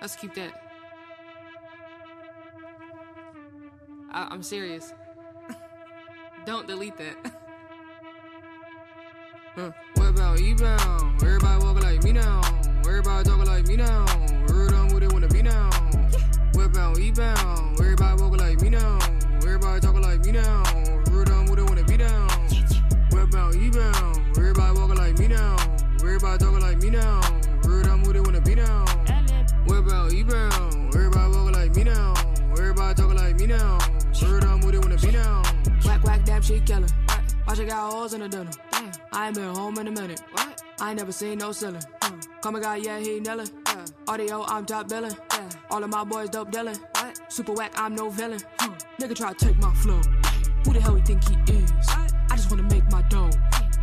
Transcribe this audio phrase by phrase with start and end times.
[0.00, 0.52] Let's keep that.
[4.10, 4.94] I, I'm serious.
[6.46, 7.16] Don't delete that.
[9.54, 9.72] Huh.
[9.94, 11.22] What about E-bound?
[11.22, 12.40] Everybody walking like me now.
[12.80, 14.06] Everybody talking like me now.
[14.48, 15.68] Heard on what they wanna be now.
[16.54, 17.78] What about E-bound?
[17.78, 18.98] Everybody walking like me now.
[19.36, 20.64] Everybody talking like me now.
[21.10, 22.26] Heard on what they wanna be now.
[23.10, 24.36] What about E-bound?
[24.38, 25.56] Everybody walking like me now.
[25.96, 27.29] Everybody talking like me now.
[37.50, 38.52] Watch I got holes in the dinner.
[38.70, 38.92] Damn.
[39.12, 40.22] I ain't been home in a minute.
[40.30, 40.62] What?
[40.80, 41.82] I ain't never seen no ceiling.
[42.00, 42.20] Hmm.
[42.42, 43.50] Call my guy, yeah, he nailin'.
[43.66, 43.86] Yeah.
[44.06, 45.16] Audio, I'm top billing.
[45.32, 45.48] Yeah.
[45.68, 46.76] All of my boys dope dealing.
[46.76, 47.20] What?
[47.26, 48.38] Super whack, I'm no villain.
[48.60, 48.74] Hmm.
[49.00, 50.00] Nigga try to take my flow.
[50.64, 51.72] Who the hell he think he is?
[51.88, 53.30] I just wanna make my dough.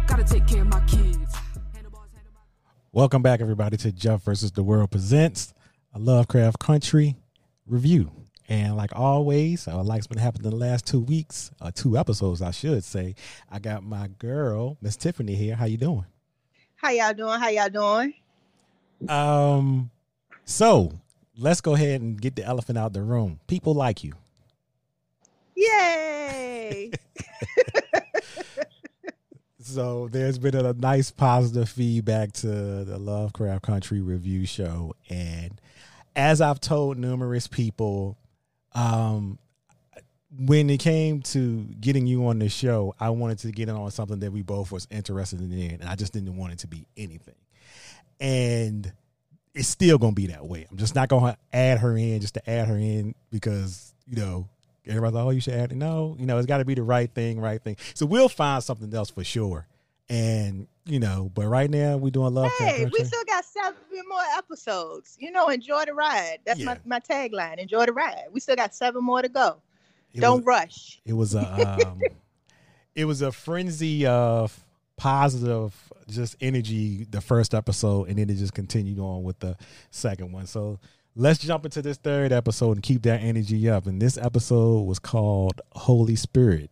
[0.08, 1.36] Gotta take care of my kids.
[2.94, 5.53] Welcome back, everybody, to Jeff versus the World presents
[5.94, 7.17] a Lovecraft Country
[7.66, 8.16] review.
[8.50, 12.52] And like always, uh, like's been happening the last two weeks, uh, two episodes, I
[12.52, 13.16] should say.
[13.52, 15.56] I got my girl, Miss Tiffany here.
[15.56, 16.06] How you doing?
[16.75, 17.40] How y'all doing?
[17.40, 18.14] How y'all doing?
[19.09, 19.92] Um,
[20.45, 20.94] so
[21.38, 23.40] let's go ahead and get the elephant out the room.
[23.48, 24.14] People like you.
[25.56, 26.92] Yay!
[29.59, 35.59] So there's been a nice positive feedback to the Lovecraft Country review show, and
[36.16, 38.18] as I've told numerous people,
[38.78, 39.39] um,
[40.39, 43.89] when it came to getting you on the show, I wanted to get in on
[43.92, 46.86] something that we both was interested in, and I just didn't want it to be
[46.95, 47.36] anything.
[48.19, 48.92] And
[49.56, 50.67] it's still gonna be that way.
[50.69, 54.47] I'm just not gonna add her in just to add her in because you know
[54.86, 55.72] everybody's like, oh, you should add.
[55.72, 55.75] it.
[55.75, 57.78] No, you know, it's got to be the right thing, right thing.
[57.94, 59.67] So we'll find something else for sure.
[60.09, 62.52] And you know, but right now we're doing love.
[62.57, 63.75] Hey, we still got seven
[64.07, 65.17] more episodes.
[65.19, 66.39] You know, enjoy the ride.
[66.45, 66.66] That's Yeah.
[66.66, 67.57] my, my tagline.
[67.57, 68.25] Enjoy the ride.
[68.31, 69.61] We still got seven more to go.
[70.13, 71.01] It Don't was- rush.
[71.06, 72.00] It was a um,
[72.95, 74.57] it was a frenzy of
[74.95, 75.73] positive
[76.09, 79.56] just energy the first episode and then it just continued on with the
[79.91, 80.47] second one.
[80.47, 80.79] So
[81.16, 83.85] let's jump into this third episode and keep that energy up.
[83.88, 86.72] And this episode was called Holy Spirit.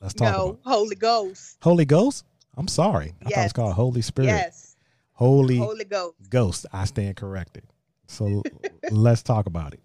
[0.00, 1.56] Let's talk No, about Holy Ghost.
[1.62, 2.24] Holy Ghost.
[2.56, 3.14] I'm sorry.
[3.20, 3.52] I thought it was Yes.
[3.52, 4.28] called Holy Spirit.
[4.28, 4.76] Yes,
[5.12, 6.14] Holy, Holy Ghost.
[6.30, 6.66] Ghost.
[6.72, 7.64] I stand corrected.
[8.06, 8.42] So
[8.90, 9.80] let's talk about it.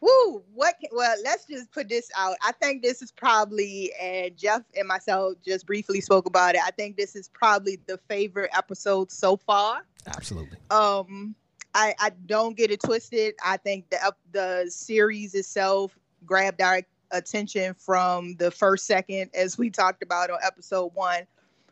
[0.00, 0.42] Woo!
[0.52, 0.74] What?
[0.80, 2.36] Can, well, let's just put this out.
[2.42, 6.60] I think this is probably, and Jeff and myself just briefly spoke about it.
[6.64, 9.82] I think this is probably the favorite episode so far.
[10.06, 10.58] Absolutely.
[10.70, 11.34] um
[11.74, 13.34] I, I don't get it twisted.
[13.42, 15.96] I think the the series itself
[16.26, 21.22] grabbed our attention from the first second, as we talked about on episode one.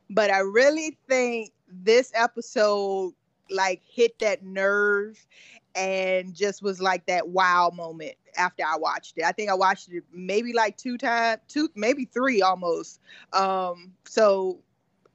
[0.09, 3.15] But I really think this episode
[3.51, 5.27] like hit that nerve
[5.75, 9.25] and just was like that wow moment after I watched it.
[9.25, 13.01] I think I watched it maybe like two times, two maybe three almost.
[13.33, 14.59] Um, so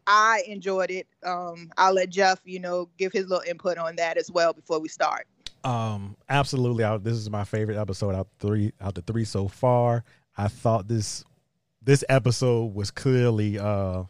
[0.07, 1.07] I enjoyed it.
[1.23, 4.79] Um, I'll let Jeff, you know, give his little input on that as well before
[4.79, 5.27] we start.
[5.65, 6.83] Um, absolutely.
[6.83, 10.03] I, this is my favorite episode out three out the three so far.
[10.37, 11.23] I thought this
[11.81, 14.03] this episode was clearly uh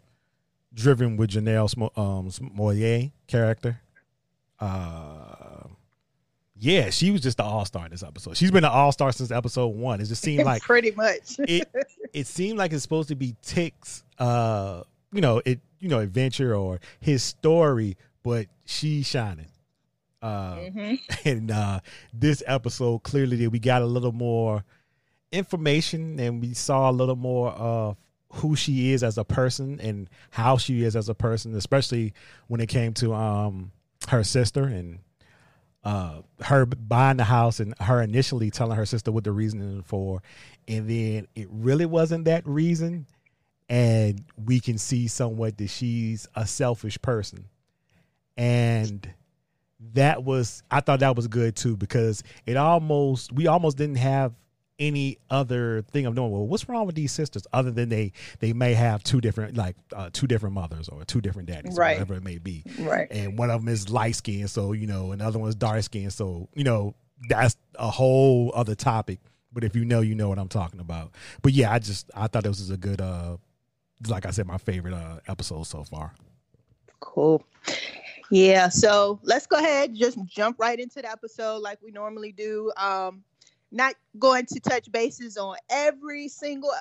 [0.73, 3.79] driven with Janelle Smo- um Moyer character.
[4.59, 5.67] Uh,
[6.57, 8.35] yeah, she was just the all star in this episode.
[8.37, 10.01] She's been an all star since episode one.
[10.01, 11.37] It just seemed like pretty much.
[11.39, 11.69] it
[12.13, 14.83] it seemed like it's supposed to be Tick's uh
[15.13, 19.47] you know it you know adventure or his story, but she's shining.
[20.25, 20.99] Uh, Mhm.
[21.25, 21.79] and uh,
[22.13, 24.63] this episode clearly that we got a little more
[25.31, 27.97] information and we saw a little more of
[28.29, 32.13] who she is as a person and how she is as a person, especially
[32.47, 33.71] when it came to um
[34.09, 34.99] her sister and
[35.83, 40.21] uh her buying the house and her initially telling her sister what the reasoning for.
[40.67, 43.05] And then it really wasn't that reason.
[43.69, 47.45] And we can see somewhat that she's a selfish person.
[48.37, 49.07] And
[49.93, 54.33] that was I thought that was good too because it almost we almost didn't have
[54.77, 58.51] any other thing of knowing well what's wrong with these sisters other than they they
[58.51, 61.93] may have two different like uh, two different mothers or two different daddies Right.
[61.93, 63.07] whatever it may be Right.
[63.09, 66.49] and one of them is light skinned so you know another one's dark skinned so
[66.55, 66.93] you know
[67.29, 69.19] that's a whole other topic
[69.53, 71.11] but if you know you know what i'm talking about
[71.41, 73.37] but yeah i just i thought this was a good uh
[74.09, 76.13] like i said my favorite uh episode so far
[76.99, 77.45] Cool.
[78.31, 82.71] Yeah, so let's go ahead, just jump right into the episode like we normally do.
[82.77, 83.23] Um,
[83.71, 86.71] not going to touch bases on every single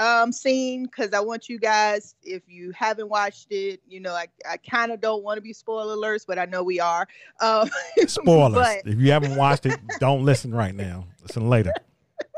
[0.00, 4.26] um, scene because I want you guys, if you haven't watched it, you know, I,
[4.48, 7.06] I kind of don't want to be spoiler alerts, but I know we are.
[7.40, 7.70] Um,
[8.06, 8.54] Spoilers.
[8.54, 11.06] but, if you haven't watched it, don't listen right now.
[11.22, 11.72] Listen later.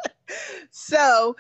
[0.71, 1.37] so,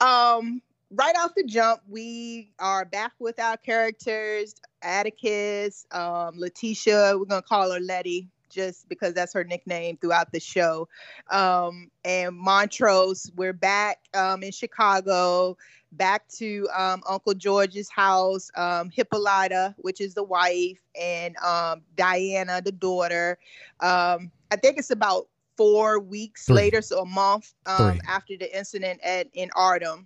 [0.00, 7.24] um, right off the jump, we are back with our characters Atticus, um, Letitia, we're
[7.24, 10.88] going to call her Letty just because that's her nickname throughout the show.
[11.30, 15.58] Um, and Montrose, we're back um, in Chicago,
[15.92, 22.62] back to um, Uncle George's house, um, Hippolyta, which is the wife, and um, Diana,
[22.62, 23.38] the daughter.
[23.80, 26.56] Um, I think it's about four weeks Three.
[26.56, 30.04] later, so a month um, after the incident at in Ardham.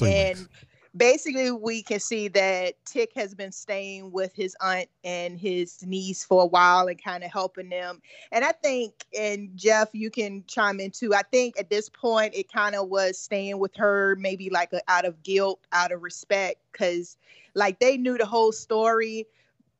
[0.00, 0.50] And weeks
[0.96, 6.24] basically we can see that Tick has been staying with his aunt and his niece
[6.24, 8.00] for a while and kind of helping them.
[8.32, 11.14] And I think, and Jeff, you can chime in too.
[11.14, 14.80] I think at this point it kind of was staying with her, maybe like a,
[14.88, 17.16] out of guilt, out of respect, because
[17.54, 19.26] like they knew the whole story.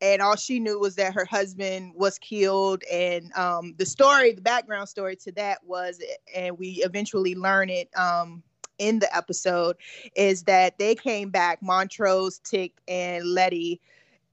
[0.03, 2.81] And all she knew was that her husband was killed.
[2.91, 6.01] And um, the story, the background story to that was,
[6.35, 8.41] and we eventually learn it um,
[8.81, 9.77] in the episode
[10.15, 13.79] is that they came back, Montrose, Tick, and Letty,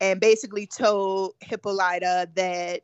[0.01, 2.81] and basically told Hippolyta that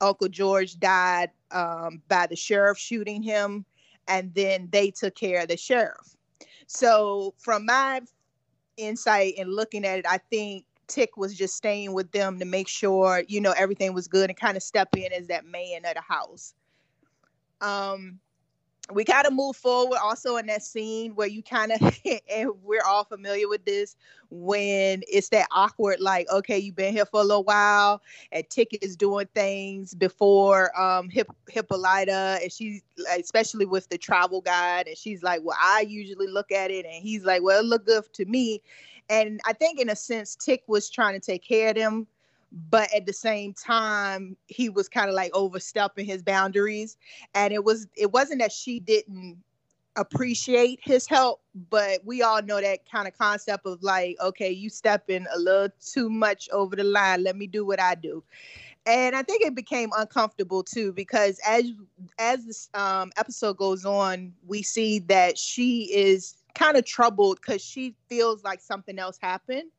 [0.00, 3.64] Uncle George died um, by the sheriff shooting him,
[4.06, 6.16] and then they took care of the sheriff.
[6.68, 8.00] So, from my
[8.76, 12.68] insight and looking at it, I think Tick was just staying with them to make
[12.68, 15.94] sure, you know, everything was good and kind of step in as that man of
[15.94, 16.54] the house.
[17.60, 18.20] Um,
[18.92, 21.80] we kind of move forward also in that scene where you kind of
[22.34, 23.96] and we're all familiar with this
[24.30, 28.00] when it's that awkward like okay you've been here for a little while
[28.32, 32.82] and ticket is doing things before um Hip- hippolyta and she's
[33.18, 36.94] especially with the travel guide and she's like well i usually look at it and
[36.94, 38.60] he's like well it look good to me
[39.10, 42.06] and i think in a sense tick was trying to take care of them
[42.52, 46.96] but at the same time he was kind of like overstepping his boundaries.
[47.34, 49.38] And it was it wasn't that she didn't
[49.96, 51.40] appreciate his help
[51.70, 55.68] but we all know that kind of concept of like okay you stepping a little
[55.84, 57.24] too much over the line.
[57.24, 58.22] Let me do what i do.
[58.86, 61.72] And i think it became uncomfortable too because as
[62.18, 67.62] as this um, episode goes on we see that she is kind of troubled because
[67.62, 69.70] she feels like something else happened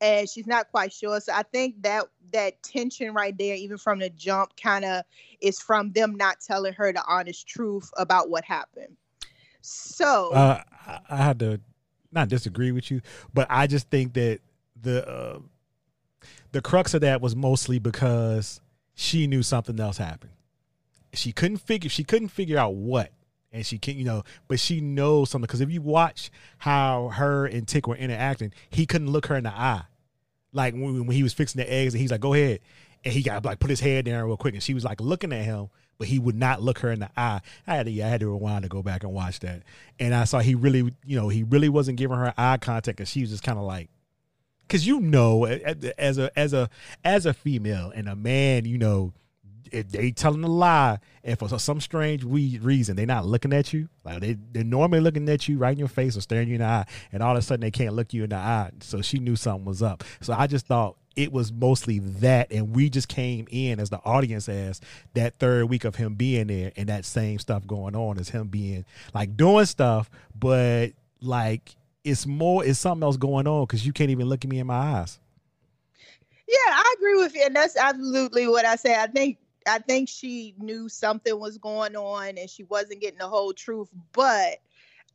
[0.00, 1.20] and she's not quite sure.
[1.20, 5.04] So I think that that tension right there, even from the jump, kind of
[5.40, 8.96] is from them not telling her the honest truth about what happened.
[9.60, 10.62] So uh,
[11.08, 11.60] I had to
[12.12, 13.00] not disagree with you,
[13.34, 14.40] but I just think that
[14.80, 15.38] the uh,
[16.52, 18.60] the crux of that was mostly because
[18.94, 20.32] she knew something else happened.
[21.12, 23.12] She couldn't figure she couldn't figure out what
[23.52, 27.46] and she can't, you know but she knows something because if you watch how her
[27.46, 29.82] and tick were interacting he couldn't look her in the eye.
[30.52, 32.60] Like when, when he was fixing the eggs and he's like go ahead.
[33.04, 35.32] And he got like put his head down real quick and she was like looking
[35.32, 35.68] at him
[35.98, 37.40] but he would not look her in the eye.
[37.66, 39.62] I had to i had to rewind to go back and watch that.
[39.98, 43.08] And i saw he really you know he really wasn't giving her eye contact and
[43.08, 43.88] she was just kind of like
[44.62, 46.68] because you know as a as a
[47.04, 49.12] as a female and a man you know
[49.72, 53.88] if they telling a lie and for some strange reason they're not looking at you
[54.04, 56.60] like they, they're normally looking at you right in your face or staring you in
[56.60, 59.02] the eye and all of a sudden they can't look you in the eye so
[59.02, 62.88] she knew something was up so i just thought it was mostly that and we
[62.88, 64.80] just came in as the audience as
[65.14, 68.48] that third week of him being there and that same stuff going on as him
[68.48, 68.84] being
[69.14, 70.88] like doing stuff but
[71.20, 71.74] like
[72.04, 74.66] it's more it's something else going on because you can't even look at me in
[74.66, 75.18] my eyes
[76.48, 78.94] yeah, I agree with you, and that's absolutely what I say.
[78.94, 79.36] I think
[79.68, 83.88] I think she knew something was going on and she wasn't getting the whole truth.
[84.12, 84.58] But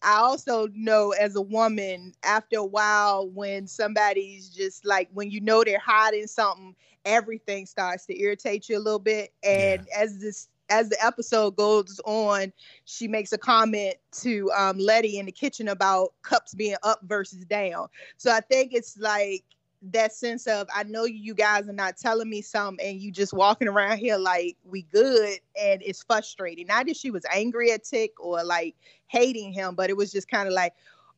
[0.02, 5.42] I also know as a woman, after a while, when somebody's just like, when you
[5.42, 9.34] know they're hiding something, everything starts to irritate you a little bit.
[9.44, 10.02] And yeah.
[10.02, 12.52] as this as the episode goes on,
[12.86, 17.46] she makes a comment to um, Letty in the kitchen about cups being up versus
[17.46, 17.88] down.
[18.18, 19.44] So I think it's like
[19.92, 23.34] that sense of I know you guys are not telling me something and you just
[23.34, 26.68] walking around here like we good and it's frustrating.
[26.68, 28.76] Not that she was angry at Tick or like
[29.08, 30.74] hating him, but it was just kind of like,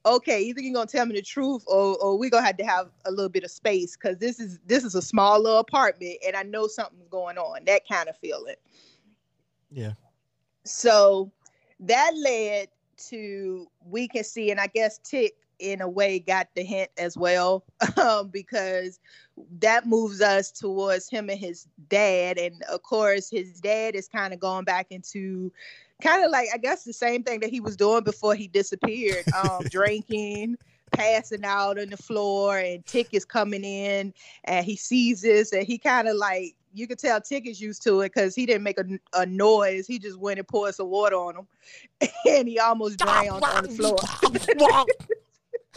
[0.05, 2.89] okay, either you're gonna tell me the truth or or we're gonna have to have
[3.05, 6.35] a little bit of space because this is this is a small little apartment and
[6.35, 7.65] I know something's going on.
[7.65, 8.55] That kind of feeling.
[9.71, 9.93] Yeah.
[10.63, 11.31] So
[11.81, 12.69] that led
[13.09, 17.17] to we can see, and I guess Tick in a way got the hint as
[17.17, 17.63] well
[17.97, 18.99] um, because
[19.59, 24.33] that moves us towards him and his dad and of course his dad is kind
[24.33, 25.51] of going back into
[26.01, 29.25] kind of like I guess the same thing that he was doing before he disappeared,
[29.35, 30.57] um, drinking,
[30.91, 34.13] passing out on the floor, and Tick is coming in,
[34.45, 37.83] and he sees this, and he kind of like you could tell Tick is used
[37.83, 39.87] to it because he didn't make a, a noise.
[39.87, 41.47] He just went and poured some water on him,
[42.27, 43.97] and he almost drowned on the floor.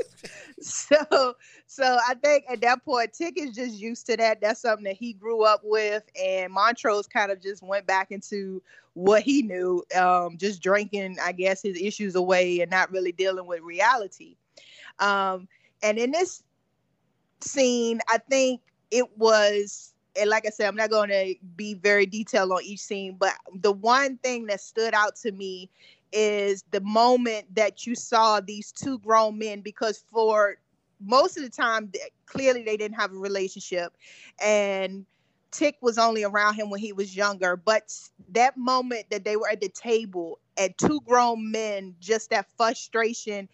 [0.60, 1.34] so
[1.66, 4.40] so I think at that point, Tick is just used to that.
[4.40, 8.62] That's something that he grew up with, and Montrose kind of just went back into
[8.94, 13.46] what he knew, um, just drinking, I guess, his issues away and not really dealing
[13.46, 14.36] with reality.
[14.98, 15.46] Um,
[15.82, 16.42] and in this
[17.40, 22.06] scene, I think it was, and like I said, I'm not going to be very
[22.06, 25.70] detailed on each scene, but the one thing that stood out to me
[26.12, 30.56] is the moment that you saw these two grown men because for
[31.00, 31.90] most of the time
[32.26, 33.96] clearly they didn't have a relationship
[34.42, 35.04] and
[35.50, 37.92] tick was only around him when he was younger but
[38.30, 43.48] that moment that they were at the table and two grown men just that frustration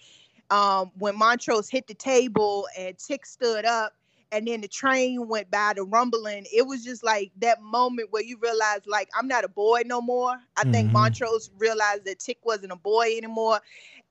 [0.50, 3.94] um, when montrose hit the table and tick stood up
[4.34, 8.22] and then the train went by the rumbling it was just like that moment where
[8.22, 10.36] you realize like i'm not a boy no more.
[10.56, 10.72] I mm-hmm.
[10.72, 13.60] think montrose realized that tick wasn't a boy anymore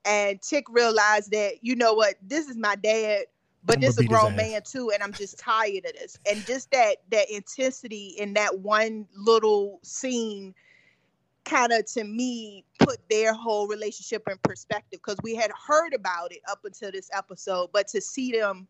[0.05, 3.25] and tick realized that you know what this is my dad
[3.65, 6.17] but this is a grown man too and i'm just tired of this.
[6.29, 10.55] And just that that intensity in that one little scene
[11.45, 16.31] kind of to me put their whole relationship in perspective because we had heard about
[16.31, 18.67] it up until this episode but to see them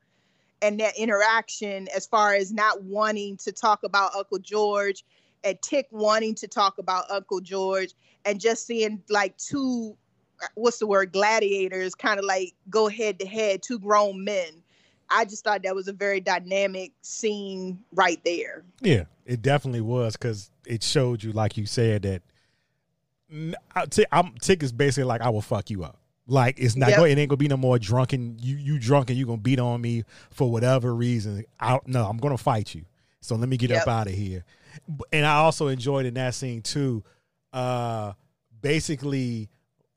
[0.61, 5.03] and that interaction as far as not wanting to talk about Uncle George
[5.43, 7.93] and Tick wanting to talk about Uncle George
[8.25, 9.97] and just seeing like two
[10.55, 14.63] what's the word gladiators kind of like go head to head two grown men.
[15.09, 18.63] I just thought that was a very dynamic scene right there.
[18.81, 22.21] Yeah it definitely was because it showed you like you said that
[24.11, 26.99] I'm, tick is basically like i will fuck you up like it's not yep.
[26.99, 27.11] going.
[27.11, 28.37] It ain't gonna be no more drunken.
[28.39, 31.45] You you drunk and you gonna beat on me for whatever reason.
[31.59, 32.85] I no, I'm gonna fight you.
[33.21, 33.83] So let me get yep.
[33.83, 34.43] up out of here.
[35.11, 37.03] And I also enjoyed in that scene too.
[37.51, 38.13] Uh,
[38.61, 39.49] basically,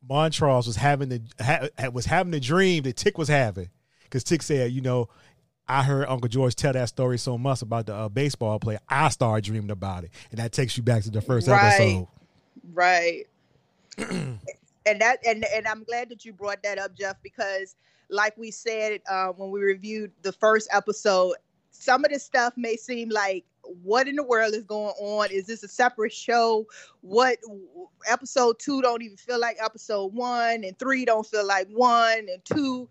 [0.09, 3.69] Montrose was having the ha, was having the dream that Tick was having
[4.05, 5.09] because Tick said, you know,
[5.69, 8.79] I heard Uncle George tell that story so much about the uh, baseball player.
[8.89, 11.75] I started dreaming about it, and that takes you back to the first right.
[11.75, 12.09] episode.
[12.73, 13.25] Right.
[14.87, 17.77] and that and and I'm glad that you brought that up, Jeff, because
[18.09, 21.35] like we said uh, when we reviewed the first episode,
[21.71, 23.45] some of this stuff may seem like
[23.83, 25.31] what in the world is going on?
[25.31, 26.67] Is this a separate show?
[27.01, 27.39] What
[28.09, 32.45] episode two don't even feel like episode one, and three don't feel like one, and
[32.45, 32.89] two.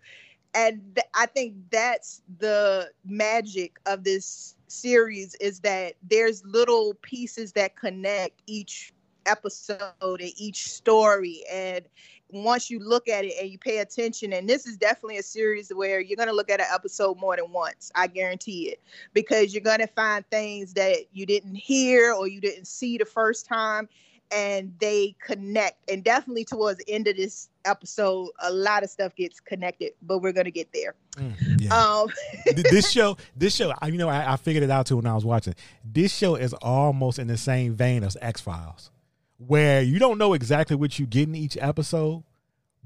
[0.54, 7.52] And th- I think that's the magic of this series is that there's little pieces
[7.52, 8.92] that connect each
[9.26, 11.84] episode and each story and
[12.30, 15.70] once you look at it and you pay attention and this is definitely a series
[15.70, 18.80] where you're going to look at an episode more than once i guarantee it
[19.12, 23.04] because you're going to find things that you didn't hear or you didn't see the
[23.04, 23.88] first time
[24.32, 29.14] and they connect and definitely towards the end of this episode a lot of stuff
[29.14, 30.94] gets connected but we're going to get there.
[31.16, 31.74] Mm, yeah.
[31.74, 32.08] um,
[32.70, 35.24] this show this show you know I, I figured it out too when i was
[35.24, 35.54] watching.
[35.84, 38.90] This show is almost in the same vein as x-files
[39.38, 42.22] where you don't know exactly what you get in each episode,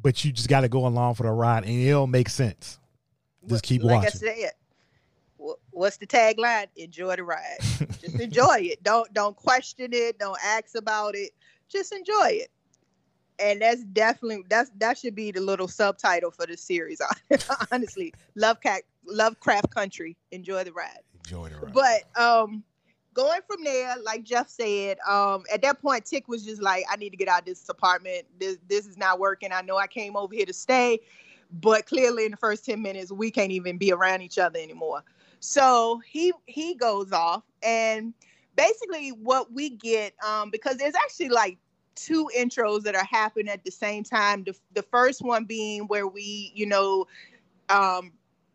[0.01, 2.79] but you just got to go along for the ride, and it'll make sense.
[3.47, 4.29] Just keep like watching.
[4.29, 4.53] I said,
[5.71, 6.67] what's the tagline?
[6.77, 7.59] Enjoy the ride.
[8.01, 8.83] just enjoy it.
[8.83, 10.19] Don't don't question it.
[10.19, 11.31] Don't ask about it.
[11.69, 12.49] Just enjoy it.
[13.39, 17.01] And that's definitely that's that should be the little subtitle for the series.
[17.73, 20.17] Honestly, Lovecraft Lovecraft Country.
[20.33, 21.01] Enjoy the ride.
[21.25, 21.73] Enjoy the ride.
[21.73, 22.63] But um,
[23.15, 26.97] going from there, like Jeff said, um, at that point, Tick was just like, I
[26.97, 28.27] need to get out of this apartment.
[28.39, 29.53] This this is not working.
[29.53, 31.01] I know I came over here to stay,
[31.61, 35.03] but clearly in the first 10 minutes, we can't even be around each other anymore.
[35.41, 38.15] So he he goes off and
[38.57, 41.59] basically what we get, um, because there's actually like
[41.95, 44.45] two intros that are happening at the same time.
[44.45, 47.07] The, the first one being where we, you know,
[47.69, 48.13] um,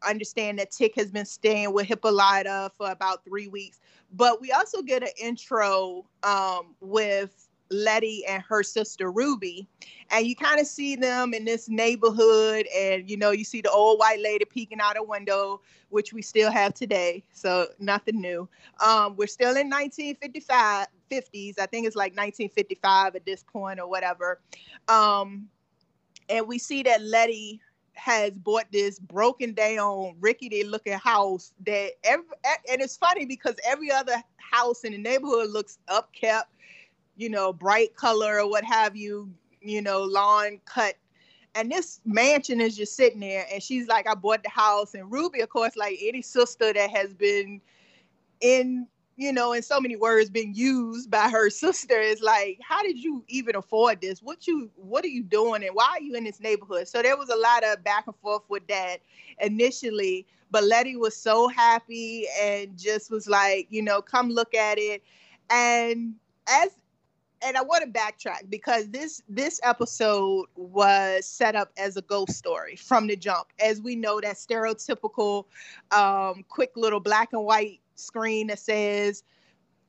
[0.08, 3.80] understand that Tick has been staying with Hippolyta for about three weeks.
[4.16, 9.68] But we also get an intro um, with Letty and her sister Ruby.
[10.12, 13.72] And you kind of see them in this neighborhood, and you know, you see the
[13.72, 17.24] old white lady peeking out a window, which we still have today.
[17.34, 18.48] So nothing new.
[18.86, 21.60] Um, we're still in 1955, 50s.
[21.60, 24.40] I think it's like 1955 at this point or whatever.
[24.88, 25.50] Um,
[26.30, 27.62] and we see that Letty
[27.96, 32.26] has bought this broken down, rickety looking house that every
[32.70, 36.44] and it's funny because every other house in the neighborhood looks upkept,
[37.16, 40.96] you know, bright color or what have you, you know, lawn cut.
[41.56, 44.94] And this mansion is just sitting there, and she's like, I bought the house.
[44.94, 47.62] And Ruby, of course, like any sister that has been
[48.42, 52.82] in you know, in so many words being used by her sister is like, how
[52.84, 54.22] did you even afford this?
[54.22, 56.88] What you what are you doing and why are you in this neighborhood?
[56.88, 58.98] So there was a lot of back and forth with that
[59.40, 64.78] initially, but Letty was so happy and just was like, you know, come look at
[64.78, 65.04] it.
[65.50, 66.16] And
[66.48, 66.72] as
[67.42, 72.34] and I want to backtrack because this this episode was set up as a ghost
[72.34, 73.48] story from the jump.
[73.60, 75.46] As we know that stereotypical
[75.92, 79.24] um, quick little black and white screen that says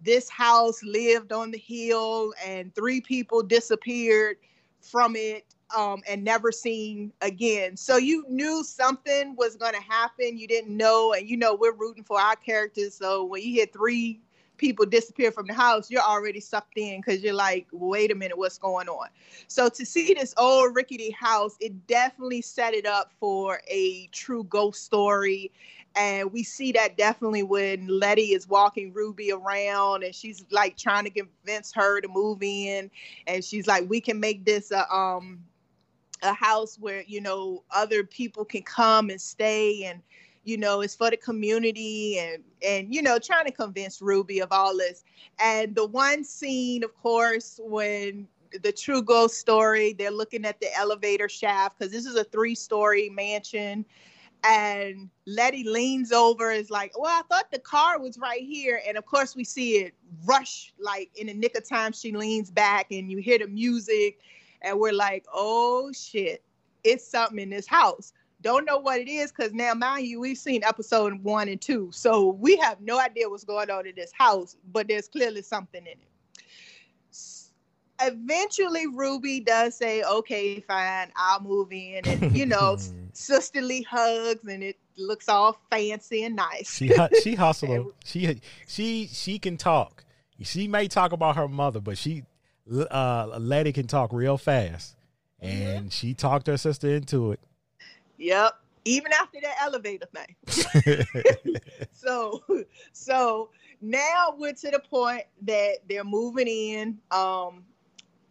[0.00, 4.36] this house lived on the hill and three people disappeared
[4.80, 5.44] from it
[5.76, 7.76] um, and never seen again.
[7.76, 10.38] So you knew something was going to happen.
[10.38, 12.94] You didn't know, and you know we're rooting for our characters.
[12.94, 14.20] So when you hear three
[14.58, 18.38] people disappear from the house, you're already sucked in because you're like, wait a minute,
[18.38, 19.08] what's going on?
[19.48, 24.44] So to see this old rickety house, it definitely set it up for a true
[24.44, 25.50] ghost story
[25.96, 31.04] and we see that definitely when Letty is walking Ruby around and she's like trying
[31.04, 32.90] to convince her to move in.
[33.26, 35.42] And she's like, we can make this a um
[36.22, 40.02] a house where, you know, other people can come and stay and
[40.44, 44.52] you know, it's for the community and and you know, trying to convince Ruby of
[44.52, 45.02] all this.
[45.40, 48.28] And the one scene, of course, when
[48.62, 53.08] the true ghost story, they're looking at the elevator shaft because this is a three-story
[53.08, 53.84] mansion
[54.46, 58.80] and Letty leans over, is like, Well, I thought the car was right here.
[58.86, 61.92] And of course, we see it rush like in the nick of time.
[61.92, 64.20] She leans back and you hear the music,
[64.62, 66.42] and we're like, Oh shit,
[66.84, 68.12] it's something in this house.
[68.42, 71.90] Don't know what it is because now, mind you, we've seen episode one and two.
[71.92, 75.80] So we have no idea what's going on in this house, but there's clearly something
[75.80, 75.98] in it
[78.00, 82.76] eventually Ruby does say, "Okay, fine, I'll move in," and you know,
[83.12, 86.74] sisterly hugs, and it looks all fancy and nice.
[86.74, 86.90] she
[87.22, 87.92] she hustle.
[88.04, 90.04] she she she can talk.
[90.42, 92.24] She may talk about her mother, but she
[92.90, 94.96] uh Letty can talk real fast,
[95.40, 95.88] and mm-hmm.
[95.88, 97.40] she talked her sister into it.
[98.18, 98.52] Yep.
[98.84, 101.46] Even after that elevator thing.
[101.92, 102.40] so
[102.92, 106.98] so now we're to the point that they're moving in.
[107.10, 107.64] Um,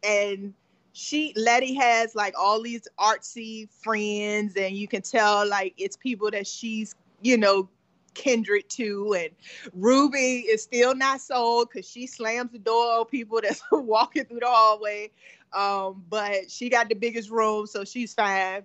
[0.05, 0.53] and
[0.93, 6.31] she Letty has like all these artsy friends, and you can tell like it's people
[6.31, 7.69] that she's you know
[8.13, 9.29] kindred to and
[9.73, 14.39] ruby is still not sold because she slams the door on people that's walking through
[14.39, 15.11] the hallway.
[15.51, 18.63] Um, but she got the biggest room so she's fine.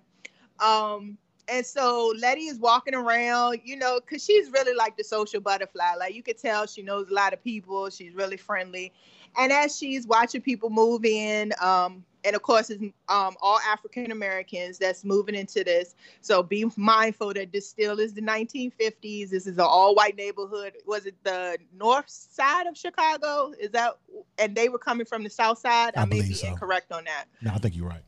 [0.59, 1.17] Um,
[1.49, 5.95] and so letty is walking around you know because she's really like the social butterfly.
[5.99, 7.89] Like you could tell she knows a lot of people.
[7.89, 8.93] She's really friendly
[9.37, 14.11] and as she's watching people move in, um, and of course, it's um, all African
[14.11, 15.95] Americans that's moving into this.
[16.21, 19.29] So be mindful that this still is the 1950s.
[19.29, 20.73] This is an all white neighborhood.
[20.85, 23.53] Was it the north side of Chicago?
[23.59, 23.97] Is that,
[24.37, 25.93] and they were coming from the south side?
[25.95, 26.47] I, I may be so.
[26.47, 27.25] incorrect on that.
[27.41, 28.03] No, I think you're right.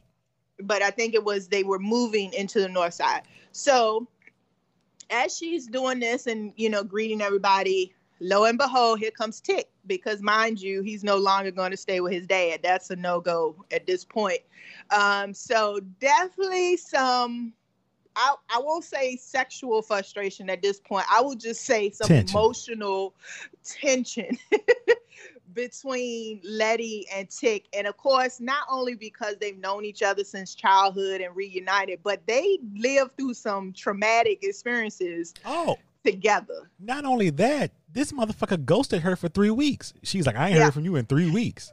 [0.60, 3.24] But I think it was they were moving into the north side.
[3.52, 4.08] So
[5.10, 9.73] as she's doing this and, you know, greeting everybody, lo and behold, here comes Tick
[9.86, 12.62] because, mind you, he's no longer going to stay with his dad.
[12.64, 14.40] That's a no go at this point.
[14.90, 17.54] Um, so definitely some.
[18.16, 21.06] I, I won't say sexual frustration at this point.
[21.12, 22.30] I will just say some tension.
[22.30, 23.16] emotional
[23.64, 24.38] tension
[25.54, 27.66] between Letty and Tick.
[27.74, 32.26] And of course, not only because they've known each other since childhood and reunited, but
[32.28, 35.34] they lived through some traumatic experiences.
[35.46, 36.70] Oh, together.
[36.80, 39.94] Not only that, this motherfucker ghosted her for three weeks.
[40.04, 40.66] She's like, I ain't yeah.
[40.66, 41.72] heard from you in three weeks.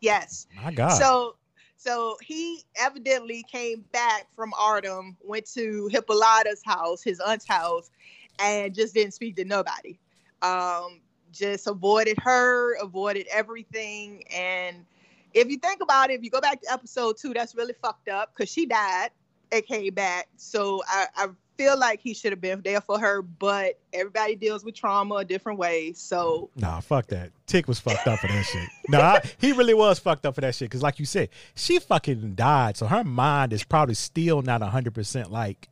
[0.00, 0.46] Yes.
[0.62, 0.98] My God.
[0.98, 1.36] So
[1.80, 7.90] so he evidently came back from Ardham, went to Hippolyta's house, his aunt's house,
[8.38, 9.98] and just didn't speak to nobody.
[10.42, 11.00] Um,
[11.32, 14.24] just avoided her, avoided everything.
[14.30, 14.84] And
[15.32, 18.10] if you think about it, if you go back to episode two, that's really fucked
[18.10, 19.08] up because she died
[19.50, 20.28] and came back.
[20.36, 21.28] So I, I
[21.60, 25.24] feel like he should have been there for her, but everybody deals with trauma a
[25.24, 25.92] different way.
[25.92, 27.32] So nah, fuck that.
[27.46, 28.68] Tick was fucked up for that shit.
[28.88, 30.70] Nah, he really was fucked up for that shit.
[30.70, 34.94] Cause like you said, she fucking died, so her mind is probably still not hundred
[34.94, 35.68] percent like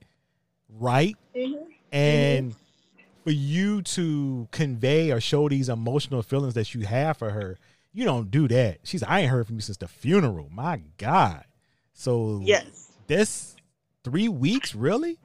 [0.69, 1.17] right.
[1.35, 1.65] Mm-hmm.
[1.91, 3.03] And mm-hmm.
[3.25, 7.57] for you to convey or show these emotional feelings that you have for her,
[7.95, 8.81] you don't do that.
[8.83, 10.51] She's I ain't heard from you since the funeral.
[10.53, 11.45] My God.
[11.95, 13.57] So yes, this
[14.05, 15.19] three weeks really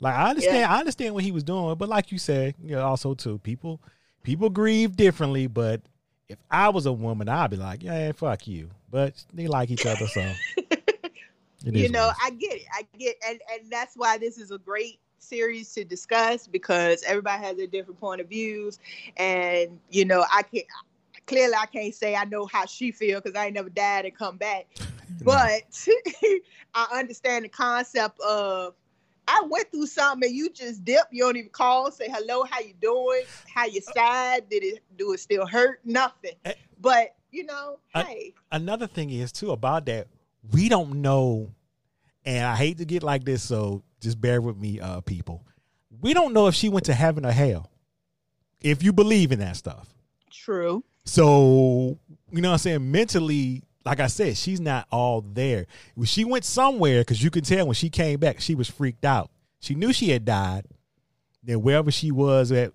[0.00, 0.74] like I understand, yeah.
[0.74, 3.80] I understand what he was doing, but like you said, you know, also too, people
[4.22, 5.46] people grieve differently.
[5.46, 5.82] But
[6.28, 8.70] if I was a woman, I'd be like, yeah, fuck you.
[8.90, 10.32] But they like each other, so
[11.64, 12.66] you know, I get it.
[12.72, 17.42] I get, and and that's why this is a great series to discuss because everybody
[17.42, 18.78] has a different point of views,
[19.16, 20.66] and you know, I can't
[21.26, 24.16] clearly I can't say I know how she feel because I ain't never died and
[24.16, 24.66] come back,
[25.22, 25.62] but
[26.74, 28.74] I understand the concept of.
[29.30, 31.04] I went through something and you just dip.
[31.10, 33.22] You don't even call, say hello, how you doing,
[33.54, 35.80] how you side, did it do it still hurt?
[35.84, 36.32] Nothing.
[36.44, 36.54] Eh.
[36.80, 40.08] But you know, I- hey, another thing is too about that
[40.52, 41.50] we don't know
[42.24, 45.44] and i hate to get like this so just bear with me uh people
[46.00, 47.70] we don't know if she went to heaven or hell
[48.62, 49.88] if you believe in that stuff
[50.30, 50.82] true.
[51.04, 51.98] so
[52.32, 56.24] you know what i'm saying mentally like i said she's not all there When she
[56.24, 59.74] went somewhere because you can tell when she came back she was freaked out she
[59.74, 60.64] knew she had died
[61.42, 62.72] then wherever she was at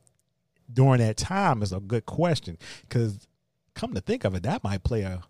[0.72, 3.28] during that time is a good question because
[3.76, 5.22] come to think of it that might play a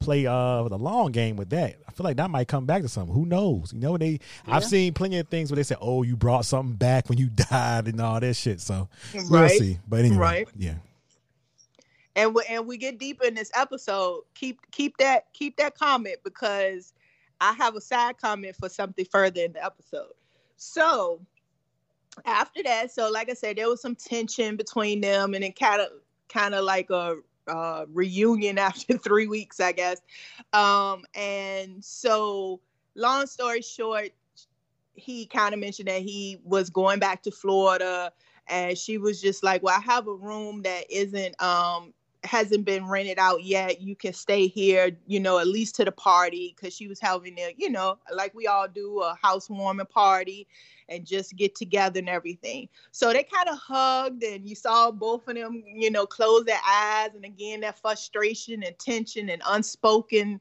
[0.00, 1.76] play uh the long game with that.
[1.88, 3.14] I feel like that might come back to something.
[3.14, 3.72] Who knows?
[3.72, 4.56] You know, they Yeah.
[4.56, 7.28] I've seen plenty of things where they say, "Oh, you brought something back when you
[7.34, 8.60] died" and all that shit.
[8.60, 9.78] So we'll see.
[9.88, 10.48] But anyway, Right.
[10.56, 10.74] yeah,
[12.16, 16.16] and we, and we get deeper in this episode keep keep that keep that comment
[16.24, 16.92] because
[17.40, 20.12] i have a side comment for something further in the episode.
[20.56, 21.20] So
[22.24, 25.80] after that so like i said there was some tension between them and it kind
[25.80, 25.88] of
[26.28, 30.00] kind of like a uh, reunion after three weeks i guess.
[30.52, 32.60] Um and so
[32.94, 34.10] long story short
[34.94, 38.12] he kind of mentioned that he was going back to florida
[38.46, 41.92] and she was just like well i have a room that isn't um
[42.24, 45.92] hasn't been rented out yet you can stay here you know at least to the
[45.92, 50.46] party because she was having a you know like we all do a housewarming party
[50.88, 52.68] and just get together and everything.
[52.90, 56.60] So they kind of hugged and you saw both of them you know close their
[56.66, 60.40] eyes and again that frustration and tension and unspoken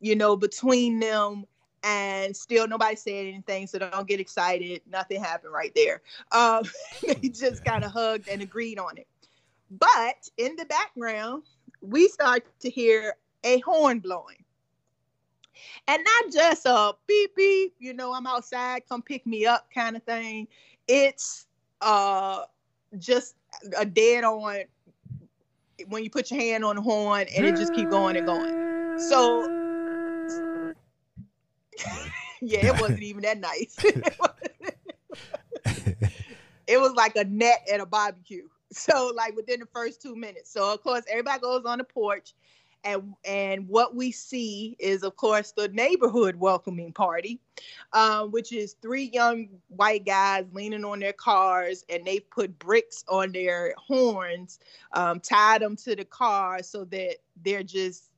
[0.00, 1.44] you know between them
[1.84, 4.82] and still nobody said anything so don't get excited.
[4.88, 6.02] Nothing happened right there.
[6.30, 6.62] Um,
[7.06, 9.06] they just kind of hugged and agreed on it
[9.78, 11.44] but in the background,
[11.80, 14.44] we start to hear a horn blowing.
[15.88, 19.96] And not just a beep beep, you know, I'm outside, come pick me up kind
[19.96, 20.48] of thing.
[20.88, 21.46] It's
[21.80, 22.42] uh
[22.98, 23.34] just
[23.78, 24.62] a dead on
[25.88, 28.52] when you put your hand on the horn and it just keep going and going.
[28.96, 29.46] So
[32.40, 33.76] yeah, it wasn't even that nice.
[36.66, 38.48] it was like a net at a barbecue.
[38.72, 40.50] So like within the first two minutes.
[40.52, 42.34] So of course everybody goes on the porch,
[42.84, 47.40] and and what we see is of course the neighborhood welcoming party,
[47.92, 53.04] um, which is three young white guys leaning on their cars, and they put bricks
[53.08, 54.58] on their horns,
[54.92, 58.10] um, tied them to the car so that they're just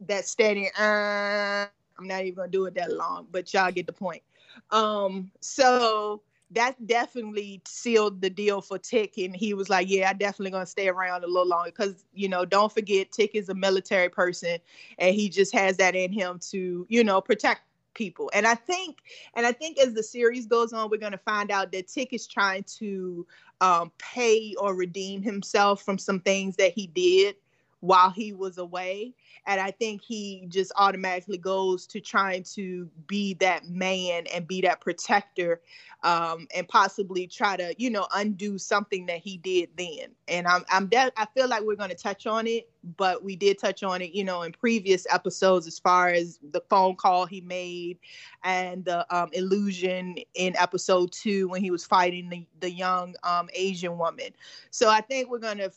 [0.00, 1.66] that standing Uh,
[1.98, 4.22] I'm not even gonna do it that long, but y'all get the point.
[4.70, 10.12] Um, so that definitely sealed the deal for Tick, and he was like, "Yeah, I
[10.12, 13.54] definitely gonna stay around a little longer." Because you know, don't forget, Tick is a
[13.54, 14.58] military person,
[14.98, 17.62] and he just has that in him to you know protect
[17.94, 18.30] people.
[18.34, 18.98] And I think,
[19.34, 22.26] and I think as the series goes on, we're gonna find out that Tick is
[22.26, 23.26] trying to
[23.60, 27.36] um, pay or redeem himself from some things that he did
[27.84, 29.12] while he was away.
[29.46, 34.62] And I think he just automatically goes to trying to be that man and be
[34.62, 35.60] that protector
[36.02, 40.12] um, and possibly try to, you know, undo something that he did then.
[40.28, 43.36] And I'm, I'm, de- I feel like we're going to touch on it, but we
[43.36, 47.26] did touch on it, you know, in previous episodes as far as the phone call
[47.26, 47.98] he made
[48.44, 53.50] and the um, illusion in episode two when he was fighting the, the young um,
[53.52, 54.30] Asian woman.
[54.70, 55.70] So I think we're going to,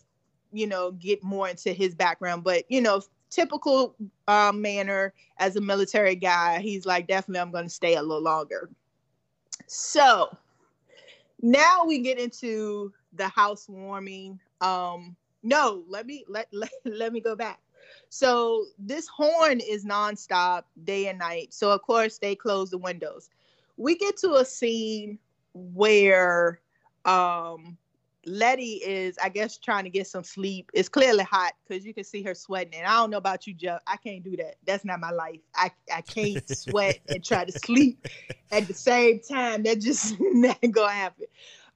[0.52, 3.96] you know, get more into his background, but, you know, typical
[4.28, 8.24] um, manner as a military guy, he's like, definitely, I'm going to stay a little
[8.24, 8.70] longer.
[9.68, 10.36] So
[11.42, 14.40] now we get into the housewarming.
[14.62, 17.60] Um, no, let me let, let let me go back.
[18.10, 21.54] So this horn is nonstop day and night.
[21.54, 23.30] So of course they close the windows.
[23.78, 25.20] We get to a scene
[25.54, 26.60] where
[27.06, 27.78] um
[28.28, 30.70] Letty is, I guess, trying to get some sleep.
[30.74, 32.76] It's clearly hot because you can see her sweating.
[32.76, 33.82] And I don't know about you, Jeff.
[33.88, 34.56] I can't do that.
[34.66, 35.40] That's not my life.
[35.56, 38.06] I, I can't sweat and try to sleep
[38.52, 39.64] at the same time.
[39.64, 41.26] That just not gonna happen.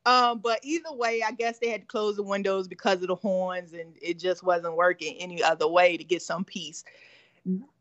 [0.06, 3.16] Um, but either way, I guess they had to close the windows because of the
[3.16, 6.84] horns, and it just wasn't working any other way to get some peace.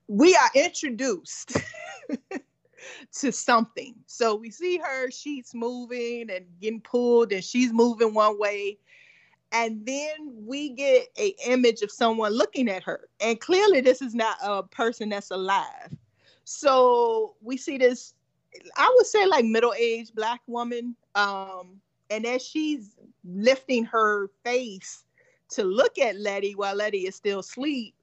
[0.07, 1.57] We are introduced
[3.21, 3.95] to something.
[4.07, 8.79] So we see her sheets moving and getting pulled, and she's moving one way.
[9.53, 13.09] And then we get a image of someone looking at her.
[13.21, 15.93] And clearly this is not a person that's alive.
[16.45, 18.15] So we see this,
[18.77, 20.95] I would say like middle-aged black woman.
[21.17, 25.05] Um, and as she's lifting her face
[25.51, 27.95] to look at Letty while Letty is still asleep,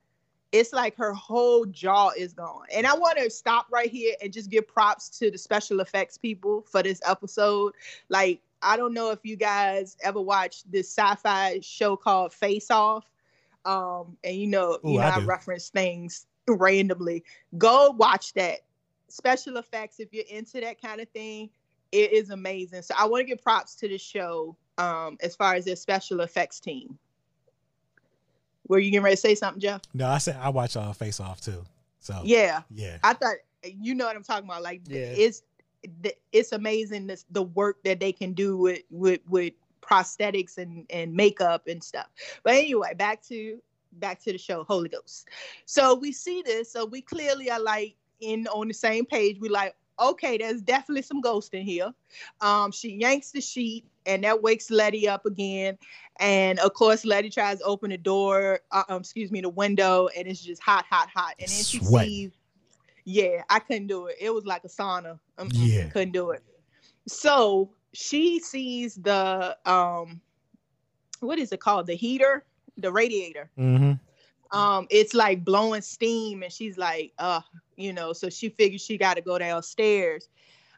[0.51, 2.65] it's like her whole jaw is gone.
[2.73, 6.17] And I want to stop right here and just give props to the special effects
[6.17, 7.73] people for this episode.
[8.09, 13.05] Like, I don't know if you guys ever watched this sci-fi show called Face Off.
[13.65, 17.23] Um, and you know, Ooh, you know, I I, reference things randomly.
[17.57, 18.59] Go watch that.
[19.09, 21.49] Special effects, if you're into that kind of thing,
[21.91, 22.81] it is amazing.
[22.81, 26.21] So I want to give props to the show um, as far as their special
[26.21, 26.97] effects team.
[28.67, 29.81] Were you getting ready to say something, Jeff?
[29.93, 31.63] No, I said I watch uh, Face Off too.
[31.99, 32.97] So Yeah, yeah.
[33.03, 34.63] I thought you know what I'm talking about.
[34.63, 35.13] Like Yeah.
[35.17, 35.43] it's
[36.31, 41.13] it's amazing this, the work that they can do with with with prosthetics and and
[41.13, 42.07] makeup and stuff.
[42.43, 43.59] But anyway, back to
[43.93, 45.27] back to the show, Holy Ghost.
[45.65, 49.39] So we see this, so we clearly are like in on the same page.
[49.39, 51.93] We like, okay, there's definitely some ghost in here.
[52.41, 55.77] Um, she yanks the sheet, and that wakes Letty up again.
[56.19, 60.07] And of course, Letty tries to open the door, uh, um, excuse me, the window,
[60.15, 61.35] and it's just hot, hot, hot.
[61.39, 62.31] And then she sees,
[63.05, 64.15] yeah, I couldn't do it.
[64.19, 65.19] It was like a sauna.
[65.51, 65.87] Yeah.
[65.89, 66.43] couldn't do it.
[67.07, 70.21] So she sees the um,
[71.19, 71.87] what is it called?
[71.87, 72.45] The heater,
[72.77, 73.93] the radiator Mm-hmm.
[74.51, 77.41] Um it's like blowing steam and she's like uh
[77.75, 80.29] you know so she figures she got to go downstairs.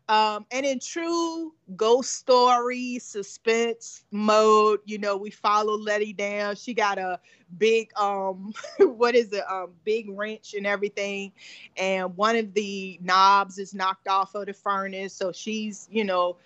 [0.08, 6.56] Um and in true ghost story suspense mode you know we follow letty down.
[6.56, 7.20] She got a
[7.58, 9.44] big um what is it?
[9.50, 11.32] Um big wrench and everything
[11.78, 16.38] and one of the knobs is knocked off of the furnace so she's you know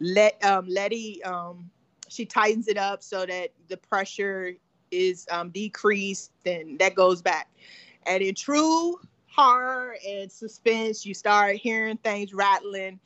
[0.00, 1.70] let um letty um
[2.08, 4.54] she tightens it up so that the pressure
[4.96, 7.48] is um, decreased, then that goes back.
[8.06, 12.98] And in true horror and suspense, you start hearing things rattling.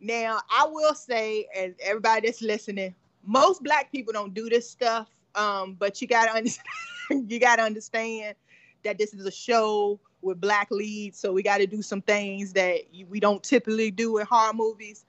[0.00, 2.94] Now, I will say, and everybody that's listening,
[3.24, 5.08] most black people don't do this stuff.
[5.34, 8.36] Um, but you gotta understand, you gotta understand
[8.84, 12.52] that this is a show with black leads, so we got to do some things
[12.54, 15.04] that we don't typically do in horror movies.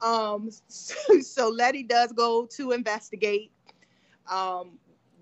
[0.00, 3.50] Um, so, so Letty does go to investigate.
[4.30, 4.78] Um,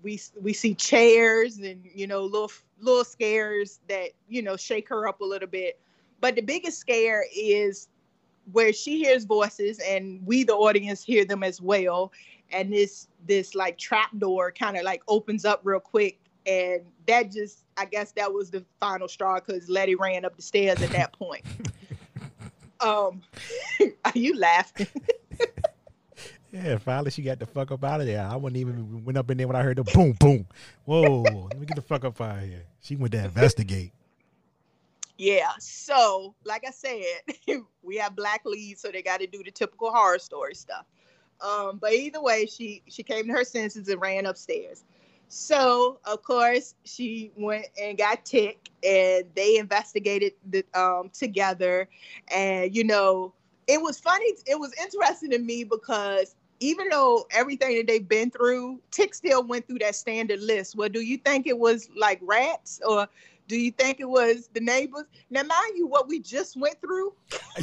[0.07, 5.05] we we see chairs and you know little little scares that you know shake her
[5.05, 5.77] up a little bit.
[6.21, 7.89] But the biggest scare is
[8.53, 12.13] where she hears voices and we the audience hear them as well.
[12.53, 16.17] And this this like trap door kind of like opens up real quick.
[16.45, 20.41] And that just I guess that was the final straw because Letty ran up the
[20.41, 21.43] stairs at that point.
[22.79, 23.21] um
[24.05, 24.87] are you laughing?
[26.63, 28.25] Yeah, finally she got the fuck up out of there.
[28.25, 30.47] I wouldn't even went up in there when I heard the boom, boom.
[30.85, 32.63] Whoa, let me get the fuck up out of here.
[32.81, 33.91] She went to investigate.
[35.17, 35.51] Yeah.
[35.59, 37.03] So, like I said,
[37.83, 40.85] we have black leads, so they got to do the typical horror story stuff.
[41.41, 44.83] Um, but either way, she she came to her senses and ran upstairs.
[45.29, 51.87] So, of course, she went and got Tick, and they investigated the um together.
[52.29, 53.33] And you know,
[53.67, 54.33] it was funny.
[54.45, 59.43] It was interesting to me because even though everything that they've been through, Tick still
[59.43, 60.75] went through that standard list.
[60.75, 63.07] Well, do you think it was like rats or
[63.47, 65.05] do you think it was the neighbors?
[65.29, 67.61] Now, mind you, what we just went through, uh,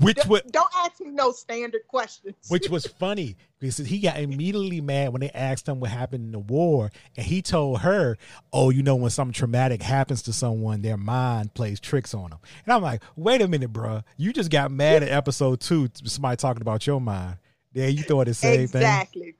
[0.00, 2.36] Which don't, was don't ask me no standard questions.
[2.48, 6.32] which was funny because he got immediately mad when they asked him what happened in
[6.32, 8.16] the war, and he told her,
[8.52, 12.38] "Oh, you know, when something traumatic happens to someone, their mind plays tricks on them."
[12.64, 14.04] And I'm like, "Wait a minute, bruh.
[14.16, 15.88] You just got mad at episode two.
[16.04, 17.38] Somebody talking about your mind.
[17.76, 18.80] Yeah, you thought the same thing.
[18.80, 19.34] exactly.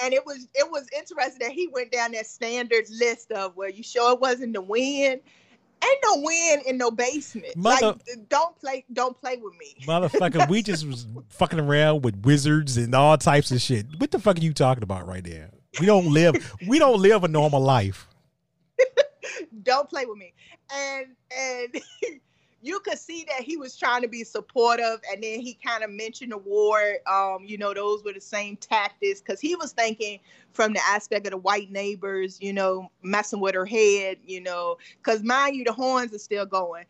[0.00, 3.68] And it was it was interesting that he went down that standard list of well,
[3.68, 5.20] you sure it wasn't the wind?
[5.84, 7.56] Ain't no wind in no basement.
[7.56, 9.74] Mother- like, don't play, don't play with me.
[9.86, 13.86] Motherfucker, we just was fucking around with wizards and all types of shit.
[13.98, 15.50] What the fuck are you talking about right there?
[15.80, 16.54] We don't live.
[16.66, 18.08] we don't live a normal life.
[19.62, 20.32] don't play with me.
[20.72, 21.82] And and
[22.60, 25.90] you could see that he was trying to be supportive, and then he kind of
[25.90, 26.80] mentioned the war.
[27.06, 30.18] Um, you know, those were the same tactics because he was thinking
[30.52, 34.78] from the aspect of the white neighbors, you know, messing with her head, you know,
[34.96, 36.84] because mind you, the horns are still going.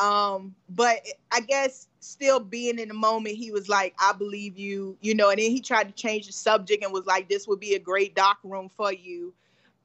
[0.00, 0.98] Um, but
[1.32, 5.30] I guess still being in the moment, he was like, I believe you, you know,
[5.30, 7.78] and then he tried to change the subject and was like, this would be a
[7.78, 9.32] great doc room for you.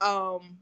[0.01, 0.57] Um,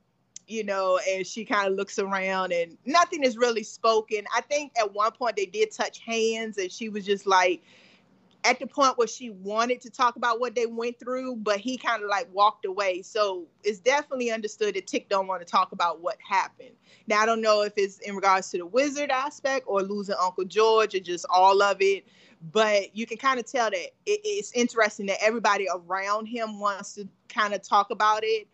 [0.50, 4.26] you know, and she kind of looks around and nothing is really spoken.
[4.36, 7.64] I think at one point they did touch hands and she was just like,
[8.46, 11.78] at the point where she wanted to talk about what they went through, but he
[11.78, 13.02] kind of like walked away.
[13.02, 16.72] So it's definitely understood that Tick don't want to talk about what happened.
[17.08, 20.46] Now I don't know if it's in regards to the wizard aspect or losing Uncle
[20.46, 22.08] George or just all of it,
[22.54, 26.94] but you can kind of tell that it, it's interesting that everybody around him wants
[26.94, 28.48] to kind of talk about it,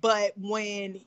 [0.00, 1.00] but when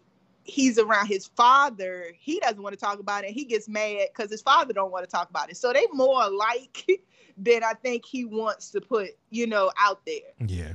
[0.43, 3.31] he's around his father, he doesn't want to talk about it.
[3.31, 5.57] He gets mad because his father don't want to talk about it.
[5.57, 6.85] So they more alike
[7.37, 10.33] than I think he wants to put, you know, out there.
[10.45, 10.73] Yeah.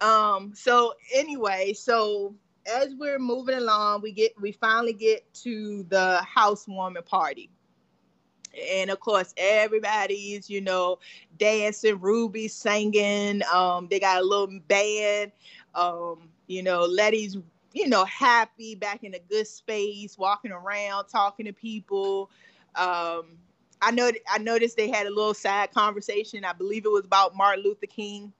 [0.00, 0.52] Um.
[0.54, 2.34] So anyway, so
[2.66, 7.50] as we're moving along, we get we finally get to the housewarming party.
[8.72, 10.98] And of course, everybody's, you know,
[11.38, 13.42] dancing, Ruby singing.
[13.52, 15.30] Um, they got a little band.
[15.74, 17.36] Um, you know, Letty's
[17.72, 22.30] you know, happy, back in a good space, walking around, talking to people.
[22.74, 23.38] Um,
[23.82, 26.44] I know I noticed they had a little sad conversation.
[26.44, 28.32] I believe it was about Martin Luther King,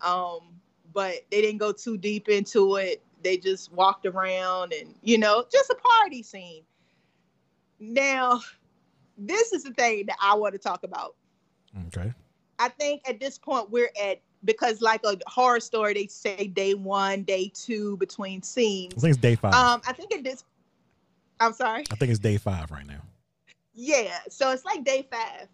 [0.00, 0.40] um,
[0.92, 3.02] but they didn't go too deep into it.
[3.22, 6.62] They just walked around and you know, just a party scene.
[7.78, 8.40] Now,
[9.18, 11.14] this is the thing that I want to talk about.
[11.88, 12.12] Okay.
[12.58, 16.72] I think at this point we're at because like a horror story, they say day
[16.72, 18.94] one, day two between scenes.
[18.96, 19.54] I think it's day five.
[19.54, 20.44] Um, I think it is.
[21.38, 21.84] I'm sorry.
[21.90, 23.02] I think it's day five right now.
[23.74, 25.48] Yeah, so it's like day five.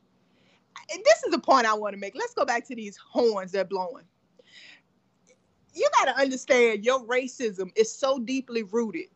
[0.92, 2.14] And this is the point I want to make.
[2.14, 4.04] Let's go back to these horns they're blowing.
[5.74, 9.06] You got to understand your racism is so deeply rooted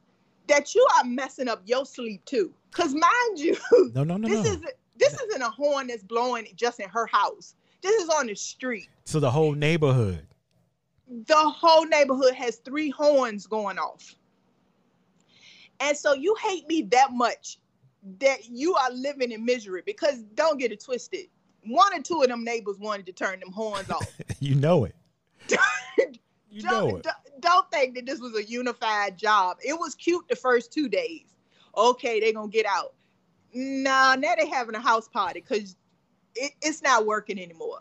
[0.48, 2.52] that you are messing up your sleep too.
[2.70, 3.56] Cause mind you,
[3.94, 4.50] No, no, no, this no.
[4.52, 4.60] is
[4.96, 7.54] this isn't a horn that's blowing just in her house.
[7.86, 8.88] This is on the street.
[9.04, 10.26] So the whole neighborhood.
[11.08, 14.16] the whole neighborhood has three horns going off.
[15.78, 17.58] And so you hate me that much
[18.18, 21.26] that you are living in misery because don't get it twisted.
[21.64, 24.08] One or two of them neighbors wanted to turn them horns off.
[24.40, 24.94] you know it.
[26.50, 27.06] You know don't, it.
[27.40, 29.58] don't- think that this was a unified job.
[29.62, 31.34] It was cute the first two days.
[31.76, 32.94] Okay, they're gonna get out.
[33.52, 35.76] Nah, now they're having a house party because
[36.36, 37.80] it, it's not working anymore.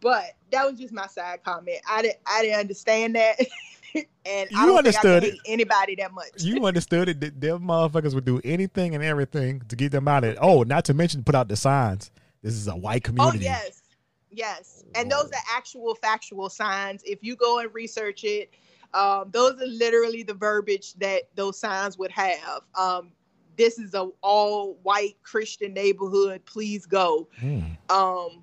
[0.00, 1.78] But that was just my side comment.
[1.88, 3.38] I didn't I didn't understand that.
[3.94, 6.30] and You I don't understood think I anybody that much.
[6.38, 7.20] You understood it.
[7.20, 10.38] that Them motherfuckers would do anything and everything to get them out of it.
[10.40, 12.10] Oh, not to mention put out the signs.
[12.42, 13.38] This is a white community.
[13.38, 13.82] Oh yes,
[14.30, 17.02] yes, and those are actual factual signs.
[17.04, 18.50] If you go and research it,
[18.92, 22.60] um, those are literally the verbiage that those signs would have.
[22.78, 23.12] Um,
[23.56, 26.44] this is a all white Christian neighborhood.
[26.46, 27.28] Please go.
[27.38, 27.60] Hmm.
[27.90, 28.42] Um,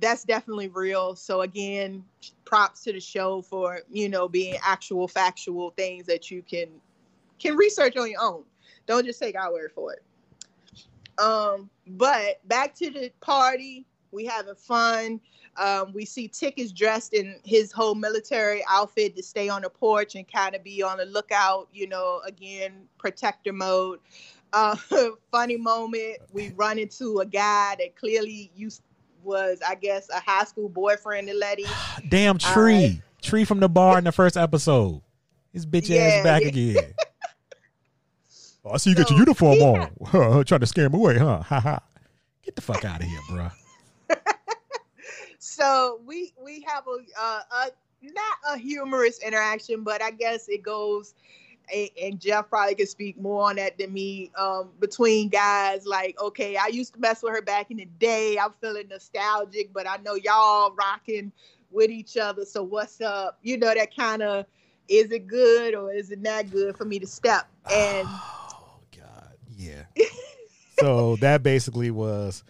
[0.00, 1.16] that's definitely real.
[1.16, 2.04] So again,
[2.44, 6.68] props to the show for you know being actual factual things that you can
[7.38, 8.44] can research on your own.
[8.86, 10.02] Don't just take our word for it.
[11.18, 15.20] Um, but back to the party, we having fun.
[15.58, 19.70] Um, we see Tick is dressed in his whole military outfit to stay on the
[19.70, 23.98] porch and kind of be on the lookout, you know, again, protector mode.
[24.52, 24.76] Uh,
[25.32, 28.82] funny moment, we run into a guy that clearly used
[29.24, 31.64] was, I guess, a high school boyfriend to Letty.
[32.08, 33.02] Damn tree.
[33.20, 35.02] Tree from the bar in the first episode.
[35.52, 36.48] His bitch Yeah, ass back yeah.
[36.48, 36.94] again.
[38.64, 40.44] Oh, I see you got So, your uniform on.
[40.44, 41.40] Trying to scare him away, huh?
[41.42, 41.78] Ha ha.
[42.42, 43.48] Get the fuck out of here, bro.
[45.58, 47.70] So we we have a, uh, a
[48.02, 51.14] not a humorous interaction, but I guess it goes.
[52.02, 54.30] And Jeff probably could speak more on that than me.
[54.36, 58.38] Um, between guys, like, okay, I used to mess with her back in the day.
[58.38, 61.30] I'm feeling nostalgic, but I know y'all rocking
[61.70, 62.46] with each other.
[62.46, 63.38] So what's up?
[63.42, 64.46] You know that kind of
[64.88, 67.48] is it good or is it not good for me to step?
[67.70, 69.82] And oh god, yeah.
[70.80, 72.44] so that basically was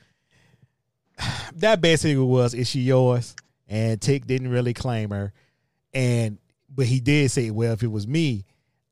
[1.57, 3.35] that basically was is she yours?
[3.69, 5.33] And Tick didn't really claim her,
[5.93, 6.39] and
[6.71, 8.45] but he did say, well, if it was me,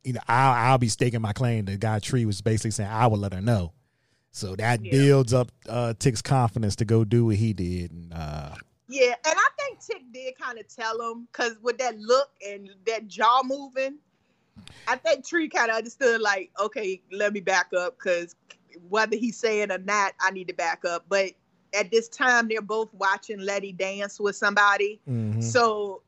[0.04, 1.64] you know, I'll I'll be staking my claim.
[1.64, 3.72] The guy Tree was basically saying I would let her know.
[4.32, 4.92] So that Yeah.
[4.92, 7.90] builds up uh, Tick's confidence to go do what he did.
[7.90, 8.54] And uh,
[8.88, 12.68] Yeah, and I think Tick did kind of tell him because with that look and
[12.86, 13.98] that jaw moving,
[14.86, 18.36] I think Tree kind of understood like, okay, let me back up because
[18.88, 21.06] whether he's saying or not, I need to back up.
[21.08, 21.32] But
[21.78, 25.42] at this time, they're both watching Letty dance with somebody, mhm.
[25.42, 26.02] so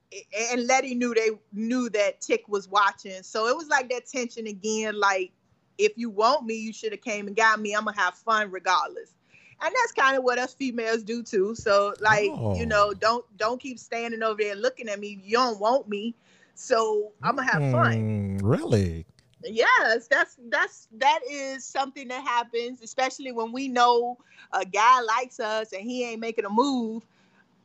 [0.50, 4.46] and Letty knew they knew that Tick was watching, so it was like that tension
[4.46, 4.98] again.
[4.98, 5.32] Like,
[5.76, 7.74] if you want me, you should have came and got me.
[7.74, 9.14] I'm gonna have fun regardless.
[9.60, 11.54] And that's kind of what us females do too.
[11.54, 12.56] So like, Oh.
[12.56, 15.20] you know, don't don't keep standing over there looking at me.
[15.22, 16.14] You don't want me.
[16.54, 18.38] So I'm gonna have fun.
[18.38, 19.04] Mm, Really?
[19.44, 24.18] Yes, that's that's that is something that happens, especially when we know
[24.52, 27.04] a guy likes us and he ain't making a move.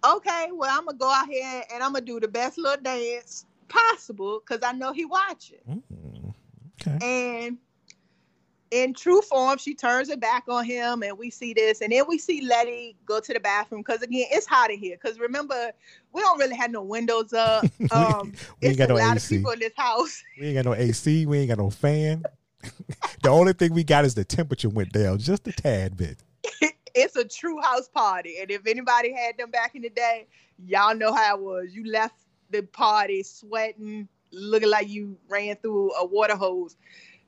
[0.05, 3.45] okay, well, I'm gonna go out here and I'm gonna do the best little dance
[3.67, 5.57] possible because I know he watching.
[5.67, 6.33] Mm,
[6.81, 7.05] okay.
[7.05, 7.57] And
[8.73, 12.05] in true form, she turns her back on him, and we see this, and then
[12.07, 14.97] we see Letty go to the bathroom because again, it's hot in here.
[14.99, 15.71] Because remember,
[16.11, 17.65] we don't really have no windows up.
[17.91, 19.35] Um, we ain't got a no lot AC.
[19.35, 20.23] of people in this house.
[20.39, 21.25] We ain't got no AC.
[21.27, 22.23] We ain't got no fan.
[23.21, 26.23] the only thing we got is the temperature went down just a tad bit.
[26.95, 30.27] it's a true house party, and if anybody had them back in the day,
[30.65, 31.75] y'all know how it was.
[31.75, 32.15] You left
[32.49, 36.75] the party sweating, looking like you ran through a water hose.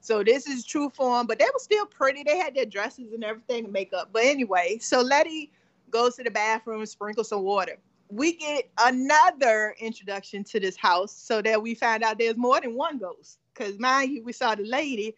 [0.06, 2.22] So this is true form, but they were still pretty.
[2.22, 4.10] They had their dresses and everything and makeup.
[4.14, 5.52] But anyway, so Letty
[5.90, 7.78] goes to the bathroom and sprinkles some water.
[8.10, 12.76] We get another introduction to this house so that we find out there's more than
[12.76, 13.40] one ghost.
[13.52, 15.16] Because mind you, we saw the lady.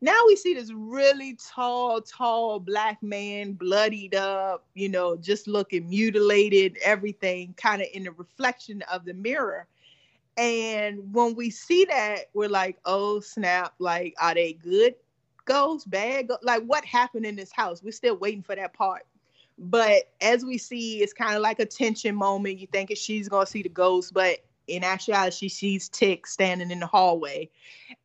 [0.00, 5.88] Now we see this really tall, tall black man, bloodied up, you know, just looking
[5.88, 9.68] mutilated, everything kind of in the reflection of the mirror.
[10.36, 14.94] And when we see that, we're like, oh snap, like, are they good
[15.44, 16.44] ghosts, bad ghosts?
[16.44, 17.82] Like, what happened in this house?
[17.82, 19.06] We're still waiting for that part.
[19.56, 22.58] But as we see, it's kind of like a tension moment.
[22.58, 26.80] You think she's gonna see the ghost, but in actuality, she sees Tick standing in
[26.80, 27.50] the hallway.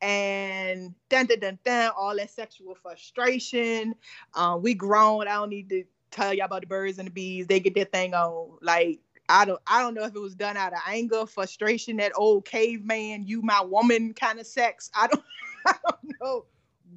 [0.01, 3.95] And dun dun dun dun, all that sexual frustration.
[4.33, 5.27] Uh, we grown.
[5.27, 7.47] I don't need to tell y'all about the birds and the bees.
[7.47, 8.57] They get their thing on.
[8.61, 8.99] Like
[9.29, 12.45] I don't I don't know if it was done out of anger, frustration, that old
[12.45, 14.89] caveman, you my woman kind of sex.
[14.95, 15.23] I don't
[15.67, 16.45] I don't know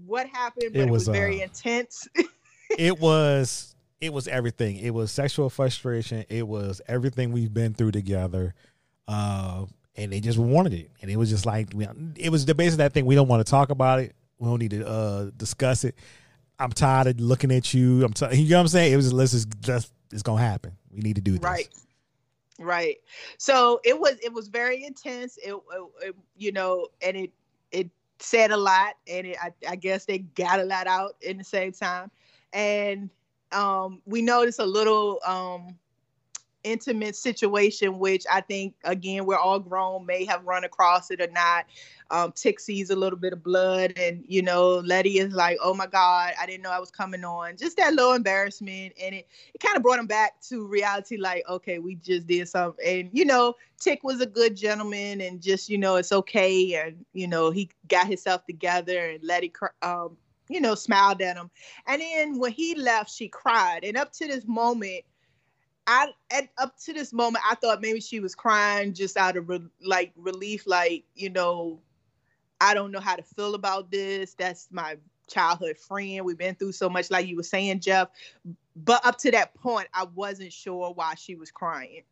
[0.06, 2.08] what happened, but It it, was, was, very uh, intense.
[2.78, 4.78] It was it was everything.
[4.78, 6.24] It was sexual frustration.
[6.30, 8.54] It was everything we've been through together.
[9.06, 10.90] Uh, and they just wanted it.
[11.02, 13.04] And it was just like we- it was the base of that thing.
[13.04, 14.14] We don't want to talk about it.
[14.38, 15.96] We don't need to uh, discuss it.
[16.58, 18.04] I'm tired of looking at you.
[18.04, 18.36] I'm tired.
[18.36, 18.94] You know what I'm saying?
[18.94, 20.72] It was let's just just it's gonna happen.
[20.90, 21.40] We need to do this.
[21.42, 21.68] right
[22.58, 22.96] right.
[23.38, 25.38] So it was it was very intense.
[25.38, 27.30] It, it- it- you know and it
[27.70, 31.38] it said a lot and it, I, I guess they got a lot out in
[31.38, 32.10] the same time.
[32.52, 33.10] And
[33.52, 35.78] um we noticed a little um
[36.64, 41.28] intimate situation which i think again we're all grown may have run across it or
[41.28, 41.66] not.
[42.10, 45.74] Um tick sees a little bit of blood and you know letty is like oh
[45.74, 47.56] my god i didn't know i was coming on.
[47.56, 51.44] Just that little embarrassment and it it kind of brought him back to reality like
[51.48, 52.84] okay we just did something.
[52.86, 57.04] And you know tick was a good gentleman and just you know it's okay and
[57.12, 59.52] you know he got himself together and letty
[59.82, 60.16] um
[60.48, 61.50] you know smiled at him.
[61.86, 63.84] And then when he left she cried.
[63.84, 65.04] And up to this moment
[65.86, 69.48] I at, up to this moment I thought maybe she was crying just out of
[69.48, 71.80] re- like relief like you know
[72.60, 74.34] I don't know how to feel about this.
[74.34, 74.96] That's my
[75.28, 76.24] childhood friend.
[76.24, 78.08] We've been through so much like you were saying Jeff.
[78.76, 82.02] But up to that point I wasn't sure why she was crying.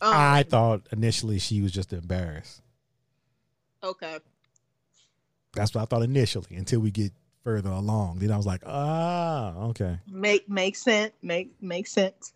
[0.00, 2.62] Um, I thought initially she was just embarrassed.
[3.82, 4.18] okay.
[5.52, 7.12] That's what I thought initially until we get
[7.42, 8.18] further along.
[8.18, 9.98] Then I was like, ah, okay.
[10.10, 12.32] make make sense make make sense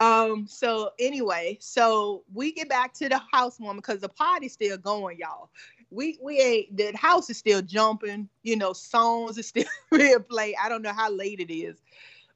[0.00, 5.18] um so anyway so we get back to the housewarming because the party's still going
[5.18, 5.50] y'all
[5.90, 10.54] we we ain't the house is still jumping you know songs is still being played
[10.62, 11.76] i don't know how late it is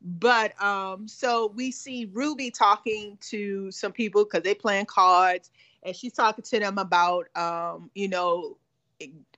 [0.02, 5.50] but um so we see ruby talking to some people because they playing cards
[5.82, 8.56] and she's talking to them about um you know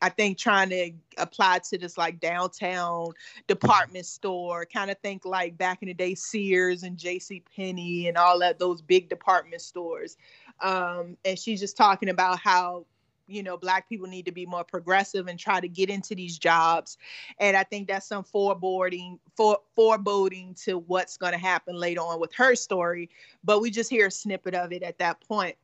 [0.00, 3.12] I think trying to apply to this like downtown
[3.46, 7.42] department store, kind of think like back in the day Sears and J.C.
[7.54, 10.16] Penney and all that those big department stores.
[10.60, 12.86] Um, and she's just talking about how
[13.28, 16.38] you know black people need to be more progressive and try to get into these
[16.38, 16.98] jobs
[17.38, 22.20] and i think that's some foreboding for foreboding to what's going to happen later on
[22.20, 23.08] with her story
[23.44, 25.56] but we just hear a snippet of it at that point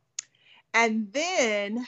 [0.73, 1.85] and then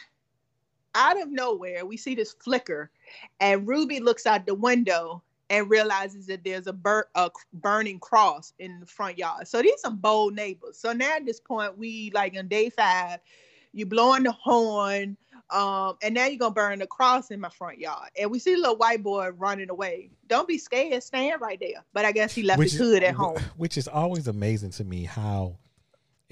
[0.95, 2.91] out of nowhere, we see this flicker,
[3.39, 8.53] and Ruby looks out the window and realizes that there's a, bur- a burning cross
[8.59, 9.47] in the front yard.
[9.47, 10.77] So these are bold neighbors.
[10.77, 13.19] So now at this point, we like on day five,
[13.73, 15.17] you're blowing the horn,
[15.49, 18.09] um, and now you're gonna burn the cross in my front yard.
[18.19, 20.09] And we see a little white boy running away.
[20.27, 21.83] Don't be scared, stand right there.
[21.93, 23.37] But I guess he left his is- hood at home.
[23.57, 25.57] Which is always amazing to me how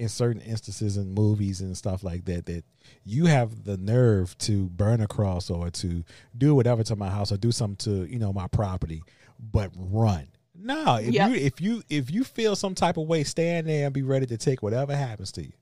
[0.00, 2.64] in certain instances in movies and stuff like that that
[3.04, 6.02] you have the nerve to burn a cross or to
[6.36, 9.02] do whatever to my house or do something to, you know, my property,
[9.38, 10.28] but run.
[10.54, 11.28] No, if Yep.
[11.30, 14.26] you if you if you feel some type of way, stand there and be ready
[14.26, 15.52] to take whatever happens to you.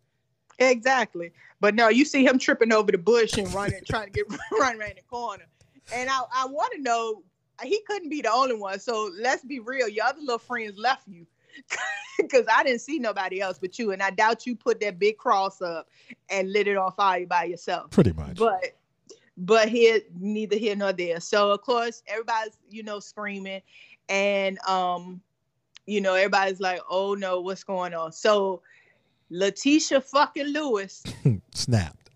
[0.61, 1.33] Exactly.
[1.61, 4.27] But no, you see him tripping over the bush and running, trying to get
[4.61, 5.45] run around the corner.
[5.95, 7.23] And I, I want to know,
[7.63, 8.79] he couldn't be the only one.
[8.81, 9.89] So let's be real.
[9.89, 11.27] Your other little friends left you.
[12.19, 15.19] because I didn't see nobody else but you, and I doubt you put that big
[15.19, 15.89] cross up
[16.29, 17.91] and lit it on fire by yourself.
[17.91, 18.37] Pretty much.
[18.37, 18.77] But
[19.37, 21.21] but here neither here nor there.
[21.21, 23.63] So of course everybody's you know screaming,
[24.09, 25.21] and um,
[25.87, 28.13] you know everybody's like, oh no, what's going on?
[28.13, 28.63] So
[29.31, 31.03] Letitia fucking Lewis
[31.55, 32.11] Snapped.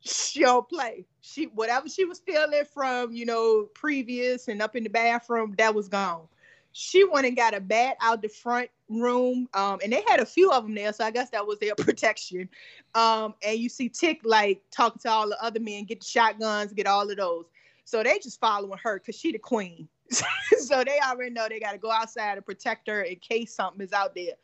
[0.00, 1.06] she don't play.
[1.20, 5.74] She whatever she was feeling from you know previous and up in the bathroom that
[5.74, 6.26] was gone.
[6.72, 10.26] She went and got a bat out the front room, um, and they had a
[10.26, 12.48] few of them there, so I guess that was their protection.
[12.94, 16.72] Um, and you see Tick like talking to all the other men, get the shotguns,
[16.72, 17.46] get all of those.
[17.84, 19.88] So they just following her because she the queen.
[20.58, 23.80] so they already know they got to go outside and protect her in case something
[23.80, 24.34] is out there.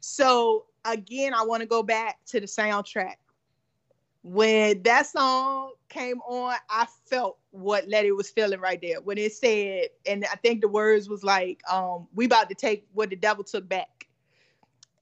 [0.00, 3.16] So again, I want to go back to the soundtrack.
[4.22, 9.00] When that song came on, I felt what Letty was feeling right there.
[9.00, 12.86] When it said, and I think the words was like, um, we about to take
[12.92, 14.06] what the devil took back.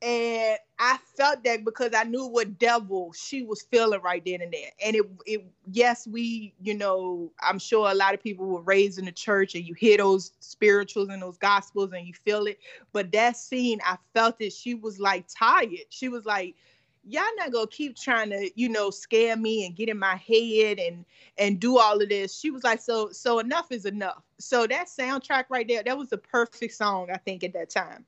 [0.03, 4.51] And I felt that because I knew what devil she was feeling right then and
[4.51, 4.71] there.
[4.83, 8.99] And it it yes, we, you know, I'm sure a lot of people were raised
[8.99, 12.59] in the church and you hear those spirituals and those gospels and you feel it.
[12.95, 15.85] But that scene, I felt that she was like tired.
[15.91, 16.57] She was like,
[17.05, 20.79] y'all not gonna keep trying to you know scare me and get in my head
[20.79, 21.05] and
[21.39, 22.39] and do all of this.
[22.39, 24.23] She was like so so enough is enough.
[24.39, 28.05] So that soundtrack right there that was the perfect song i think at that time.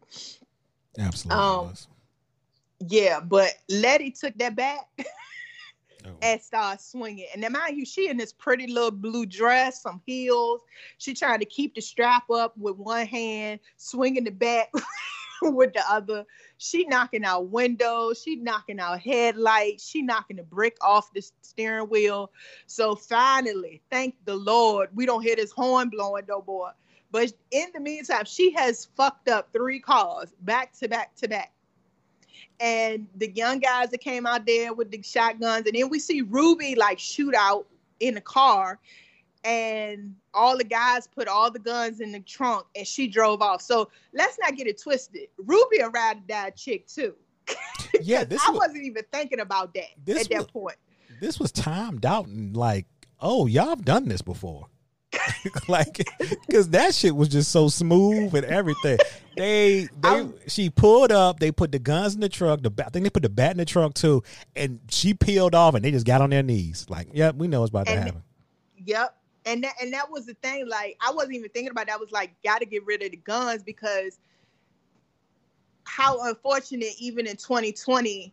[0.99, 1.43] Absolutely.
[1.43, 1.73] Um,
[2.89, 4.89] yeah but letty took that back
[6.05, 6.11] Oh.
[6.23, 7.27] and started swinging.
[7.35, 10.63] And then mind you she in this pretty little blue dress some heels.
[10.99, 14.69] She trying to keep the strap up with one hand swinging the bat
[15.43, 16.25] with the other
[16.63, 18.23] she knocking out windows.
[18.23, 19.85] She knocking out headlights.
[19.85, 22.31] She knocking the brick off the steering wheel.
[22.67, 26.73] So finally thank the lord we don't hear this horn blowing no more.
[27.11, 31.53] But in the meantime she has fucked up three cars back to back to back.
[32.61, 36.23] And the young guys that came out there with the shotguns and then we see
[36.23, 37.67] ruby like shoot out
[37.99, 38.79] in the car
[39.45, 43.61] and all the guys put all the guns in the trunk and she drove off
[43.61, 47.15] so let's not get it twisted ruby a ride or die chick too
[48.01, 50.77] yeah, this i was- wasn't even thinking about that This at that was- point
[51.21, 52.87] This was timed out and like,
[53.21, 54.67] oh, y'all have done this before.
[55.69, 56.09] like,
[56.47, 58.99] because that shit was just so smooth and everything.
[59.37, 61.39] They, they, I'm- she pulled up.
[61.39, 62.63] They put the guns in the truck.
[62.63, 64.23] The ba- I think they put the bat in the truck too,
[64.57, 66.87] and she peeled off, and they just got on their knees.
[66.89, 68.23] Like, yep, we know what's about to happen.
[68.85, 69.17] Yep.
[69.45, 70.69] And that and that was the thing.
[70.69, 71.95] Like I wasn't even thinking about that.
[71.95, 74.19] I was like, gotta get rid of the guns because
[75.85, 78.33] how unfortunate even in 2020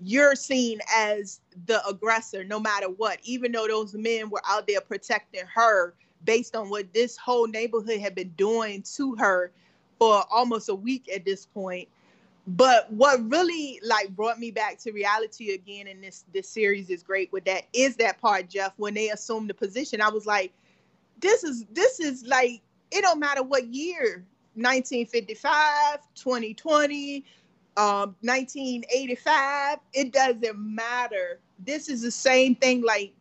[0.00, 4.80] you're seen as the aggressor no matter what even though those men were out there
[4.80, 5.94] protecting her
[6.24, 9.50] based on what this whole neighborhood had been doing to her
[9.98, 11.88] for almost a week at this point
[12.48, 17.02] but what really like brought me back to reality again in this this series is
[17.02, 20.00] great with that is that part jeff when they assumed the position.
[20.00, 20.52] I was like
[21.20, 24.24] this is this is like it don't matter what year
[24.54, 27.24] 1955 2020
[27.76, 31.40] um 1985 it doesn't matter.
[31.58, 33.12] This is the same thing like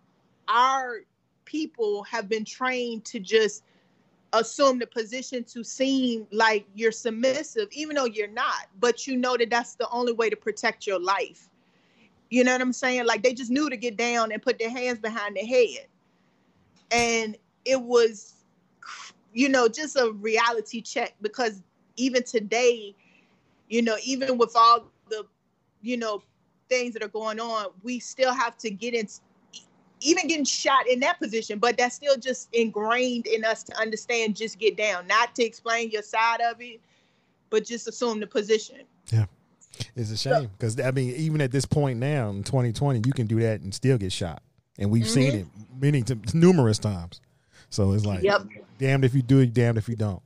[0.47, 1.01] our
[1.43, 3.63] people have been trained to just
[4.34, 9.38] assume the position to seem like you're submissive even though you're not but you know
[9.38, 11.49] that that's the only way to protect your life.
[12.30, 13.05] You know what i'm saying?
[13.05, 15.88] Like they just knew to get down and put their hands behind their head.
[16.91, 18.36] And it was
[19.34, 21.61] you know just a reality check because
[21.95, 22.95] even today
[23.69, 25.25] you know even with all the
[25.82, 26.21] you know
[26.69, 29.07] things that are going on we still have to get in
[30.02, 34.36] even getting shot in that position but that's still just ingrained in us to understand
[34.36, 36.80] just get down not to explain your side of it
[37.50, 38.82] but just assume the position
[39.12, 39.26] Yeah.
[39.95, 43.28] It's a shame because I mean, even at this point now in 2020, you can
[43.28, 44.41] do that and still get shot,
[44.78, 45.39] and we've seen mm-hmm.
[45.39, 47.22] it many t- numerous times.
[47.70, 48.48] So it's like, Yep.
[48.80, 50.22] damned if you do it, damned if you don't.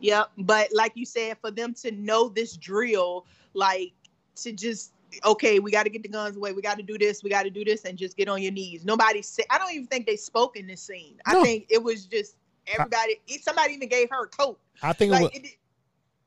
[0.00, 0.30] Yep.
[0.38, 3.92] But like you said, for them to know this drill, like
[4.36, 4.92] to just
[5.24, 6.52] okay, we got to get the guns away.
[6.52, 7.22] We got to do this.
[7.22, 8.84] We got to do this, and just get on your knees.
[8.84, 9.46] Nobody said.
[9.50, 11.16] I don't even think they spoke in this scene.
[11.30, 11.40] No.
[11.40, 12.36] I think it was just
[12.66, 13.20] everybody.
[13.42, 14.58] somebody even gave her a coat.
[14.82, 15.56] I think it was, it,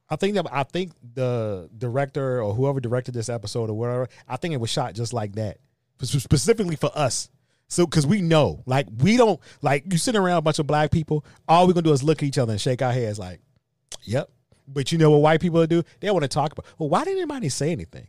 [0.09, 4.37] I think that I think the director or whoever directed this episode or whatever, I
[4.37, 5.57] think it was shot just like that,
[6.01, 7.29] specifically for us.
[7.67, 10.91] So, because we know, like, we don't like you sitting around a bunch of black
[10.91, 11.25] people.
[11.47, 13.39] All we're gonna do is look at each other and shake our heads, like,
[14.03, 14.29] "Yep."
[14.67, 15.83] But you know what white people do?
[15.99, 16.65] They want to talk about.
[16.77, 18.07] Well, why didn't anybody say anything?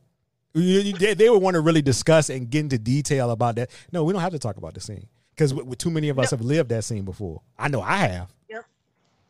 [0.54, 3.70] They, they would want to really discuss and get into detail about that.
[3.92, 6.40] No, we don't have to talk about the scene because too many of us have
[6.40, 7.42] lived that scene before.
[7.58, 8.32] I know I have.
[8.48, 8.64] Yep.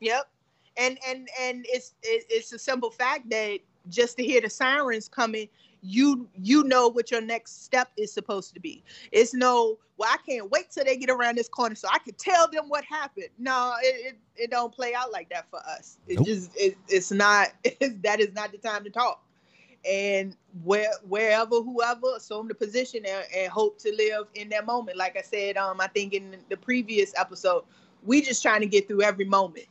[0.01, 0.29] Yep.
[0.77, 5.49] And and and it's it's a simple fact that just to hear the sirens coming,
[5.83, 8.83] you you know what your next step is supposed to be.
[9.13, 12.15] It's no, well, I can't wait till they get around this corner so I can
[12.15, 13.29] tell them what happened.
[13.39, 15.97] No, it it, it don't play out like that for us.
[16.07, 16.27] It Nope.
[16.27, 19.23] just it, it's not it's, that is not the time to talk.
[19.89, 24.97] And where wherever whoever assume the position and, and hope to live in that moment.
[24.97, 27.65] Like I said, um, I think in the previous episode,
[28.05, 29.67] we just trying to get through every moment.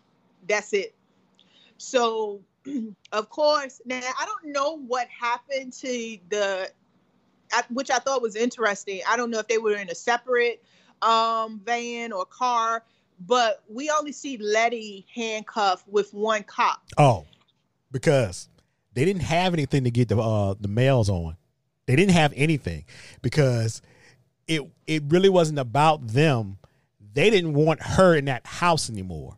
[0.48, 0.94] That's it.
[1.78, 2.42] So
[3.12, 6.72] of course, now I don't know what happened to the,
[7.70, 9.02] which I thought was interesting.
[9.08, 10.64] I don't know if they were in a separate
[11.02, 12.84] um, van or car,
[13.26, 16.82] but we only see Letty handcuffed with one cop.
[16.98, 17.26] Oh,
[17.92, 18.50] because
[18.94, 21.36] they didn't have anything to get the uh, the males on.
[21.86, 22.86] They didn't have anything
[23.22, 23.82] because
[24.48, 26.58] it it really wasn't about them.
[27.14, 29.38] They didn't want her in that house anymore.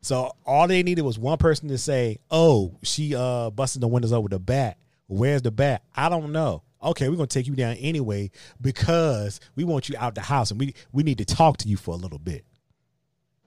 [0.00, 4.12] So all they needed was one person to say, "Oh, she uh busted the windows
[4.12, 4.78] up with a bat.
[5.06, 5.82] Where's the bat?
[5.94, 6.62] I don't know.
[6.82, 8.30] Okay, we're gonna take you down anyway
[8.60, 11.76] because we want you out the house and we we need to talk to you
[11.76, 12.44] for a little bit."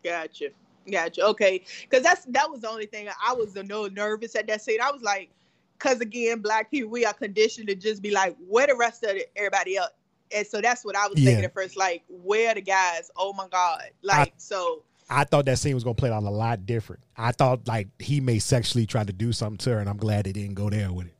[0.03, 0.49] Gotcha.
[0.89, 1.25] Gotcha.
[1.25, 1.63] Okay.
[1.81, 4.79] Because that's that was the only thing I was a little nervous at that scene.
[4.81, 5.29] I was like,
[5.77, 9.11] because again, black people, we are conditioned to just be like, where the rest of
[9.11, 9.91] the, everybody else?
[10.35, 11.25] And so that's what I was Yeah.
[11.25, 13.11] thinking at first, like, where the guys?
[13.15, 13.83] Oh my God.
[14.01, 17.03] Like, so I thought that scene was gonna play out a lot different.
[17.17, 20.25] I thought like he may sexually try to do something to her, and I'm glad
[20.25, 21.13] they didn't go there with it.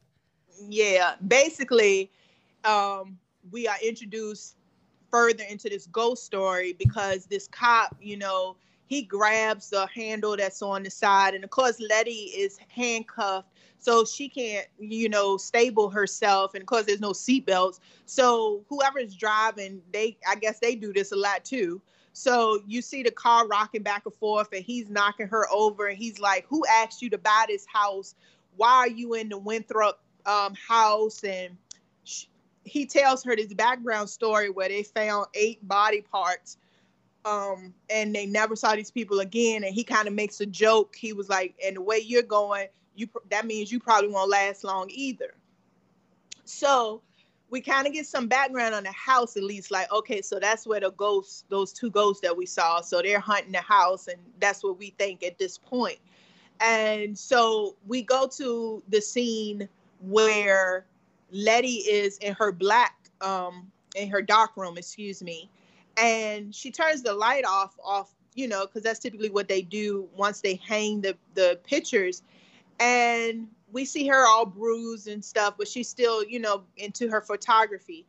[0.70, 2.12] yeah, basically,
[2.64, 3.18] um,
[3.52, 4.56] we are introduced
[5.12, 8.58] further into this ghost story because this cop, you know,
[8.88, 14.06] he grabs the handle that's on the side, and of course, Letty is handcuffed, so
[14.06, 17.80] she can't, you know, stable herself, and of course, there's no seatbelts.
[18.06, 21.82] So whoever's driving, they, I guess, they do this a lot too.
[22.14, 25.98] So you see the car rocking back and forth, and he's knocking her over, and
[25.98, 28.16] he's like, "Who asked you to buy this house?
[28.56, 31.58] Why are you in the Winthrop um, house?" And
[32.06, 32.26] sh-
[32.64, 36.58] he tells her this background story where they found eight body parts,
[37.26, 39.64] um, and they never saw these people again.
[39.64, 40.96] And he kind of makes a joke.
[40.96, 44.64] He was like, "And the way you're going, you that means you probably won't last
[44.64, 45.34] long either."
[46.46, 47.02] So
[47.50, 50.66] we kind of get some background on the house at least like okay so that's
[50.66, 54.18] where the ghosts those two ghosts that we saw so they're hunting the house and
[54.40, 55.70] that's what we think at this point.
[55.70, 56.00] point
[56.60, 59.68] and so we go to the scene
[60.02, 60.86] where
[61.32, 65.50] letty is in her black um in her dark room excuse me
[65.98, 70.08] and she turns the light off off you know because that's typically what they do
[70.16, 72.22] once they hang the the pictures
[72.80, 77.22] and we see her all bruised and stuff, but she's still, you know, into her
[77.22, 78.06] photography.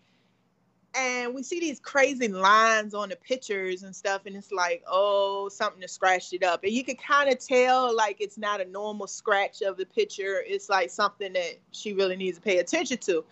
[0.95, 5.49] And we see these crazy lines on the pictures and stuff, and it's like, oh,
[5.51, 6.65] something to scratch it up.
[6.65, 10.43] And you can kind of tell, like, it's not a normal scratch of the picture.
[10.47, 13.25] It's like something that she really needs to pay attention to.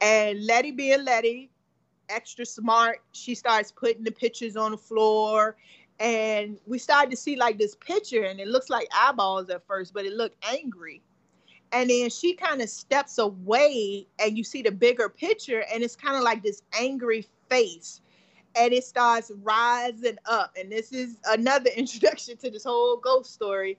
[0.00, 1.50] And Letty being Letty,
[2.08, 5.56] extra smart, she starts putting the pictures on the floor.
[6.00, 9.92] And we started to see like this picture, and it looks like eyeballs at first,
[9.92, 11.02] but it looked angry.
[11.72, 15.96] And then she kind of steps away and you see the bigger picture and it's
[15.96, 18.00] kind of like this angry face.
[18.56, 20.56] And it starts rising up.
[20.58, 23.78] And this is another introduction to this whole ghost story.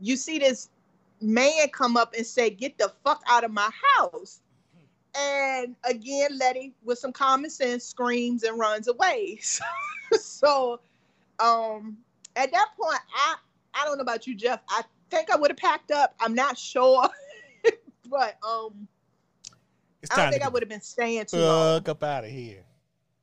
[0.00, 0.70] You see this
[1.20, 4.40] man come up and say get the fuck out of my house
[5.16, 9.38] and again letty with some common sense screams and runs away
[10.12, 10.80] so
[11.40, 11.96] um
[12.36, 13.34] at that point i
[13.74, 16.14] i don't know about you jeff i think I would have packed up.
[16.20, 17.08] I'm not sure,
[18.08, 18.88] but um,
[20.10, 21.80] I don't think I would have been staying too long.
[21.80, 22.64] fuck up out of here.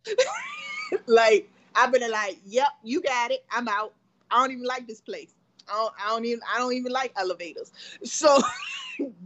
[1.08, 3.44] like I've been like, "Yep, you got it.
[3.52, 3.94] I'm out.
[4.30, 5.34] I don't even like this place.
[5.70, 7.72] I don't, I don't even I don't even like elevators."
[8.04, 8.40] So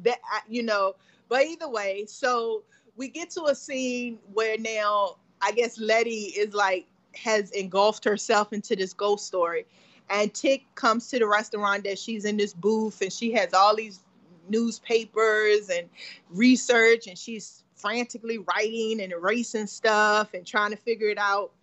[0.04, 0.96] that you know,
[1.32, 2.64] but either way, so
[2.98, 8.52] we get to a scene where now I guess Letty is like has engulfed herself
[8.52, 9.66] into this ghost story.
[10.10, 13.78] And Tick comes to the restaurant that she's in this booth and she has all
[13.78, 14.02] these
[14.50, 15.88] newspapers and
[16.32, 21.54] research and she's frantically writing and erasing stuff and trying to figure it out.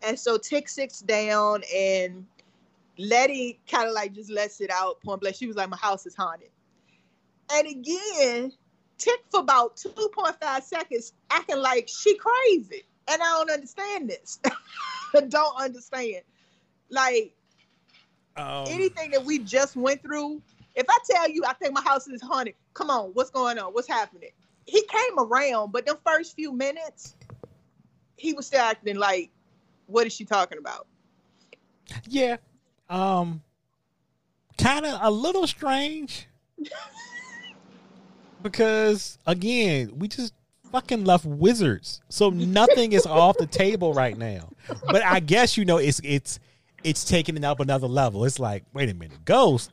[0.00, 2.24] And so Tick sits down and
[2.96, 5.36] Letty kind of like just lets it out point blank.
[5.36, 6.48] She was like, My house is haunted.
[7.52, 8.52] And again,
[8.98, 12.82] Tick for about 2.5 seconds acting like she crazy.
[13.10, 14.38] And I don't understand this.
[15.28, 16.22] Don't understand.
[16.90, 17.32] Like
[18.36, 20.42] Um, anything that we just went through,
[20.74, 23.72] if I tell you I think my house is haunted, come on, what's going on?
[23.72, 24.30] What's happening?
[24.66, 27.16] He came around, but the first few minutes,
[28.16, 29.30] he was still acting like,
[29.86, 30.86] what is she talking about?
[32.06, 32.36] yeah.
[32.90, 33.42] Um,
[34.58, 36.26] kind of a little strange.
[38.42, 40.32] because again, we just
[40.72, 44.50] fucking left wizards, so nothing is off the table right now.
[44.90, 46.38] But I guess you know it's it's
[46.84, 48.24] it's taking it up another level.
[48.24, 49.72] It's like, wait a minute, Ghost.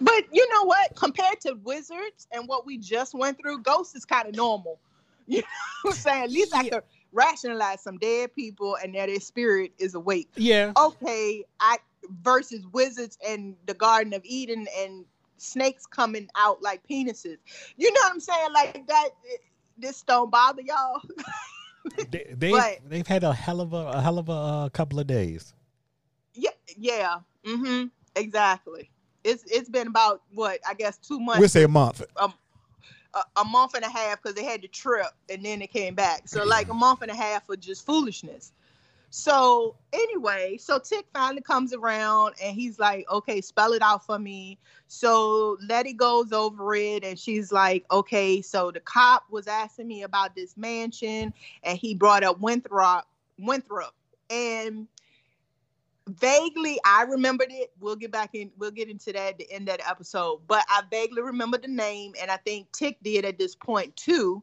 [0.00, 0.94] But you know what?
[0.96, 4.78] Compared to Wizards and what we just went through, Ghost is kind of normal.
[5.28, 5.44] You know
[5.82, 6.24] what I'm saying?
[6.24, 6.70] At least I Yeah.
[6.70, 10.28] could rationalize some dead people and that their spirit is awake.
[10.34, 11.78] Yeah, Okay, I
[12.22, 15.04] versus Wizards and the Garden of Eden and
[15.42, 17.38] snakes coming out like penises.
[17.76, 18.52] You know what I'm saying?
[18.52, 19.10] Like that.
[19.78, 21.00] This don't bother y'all.
[22.10, 25.00] they, they But- they've had a hell of a, a hell of a uh, couple
[25.00, 25.54] of days.
[26.34, 27.16] Yeah, yeah.
[27.44, 27.86] Mm-hmm.
[28.14, 28.90] Exactly.
[29.24, 31.40] It's it's been about what I guess two months.
[31.40, 32.02] We'll say a month.
[32.16, 32.28] a,
[33.36, 36.28] a month and a half because they had the trip and then they came back.
[36.28, 38.52] So like a month and a half of just foolishness.
[39.14, 44.18] So anyway, so Tick finally comes around and he's like, okay, spell it out for
[44.18, 44.58] me.
[44.88, 50.02] So Letty goes over it and she's like, okay, so the cop was asking me
[50.02, 53.06] about this mansion and he brought up Winthrop,
[53.38, 53.94] Winthrop.
[54.30, 54.88] And
[56.08, 57.70] vaguely I remembered it.
[57.80, 60.40] We'll get back in, we'll get into that at the end of the episode.
[60.46, 64.42] But I vaguely remember the name, and I think Tick did at this point too.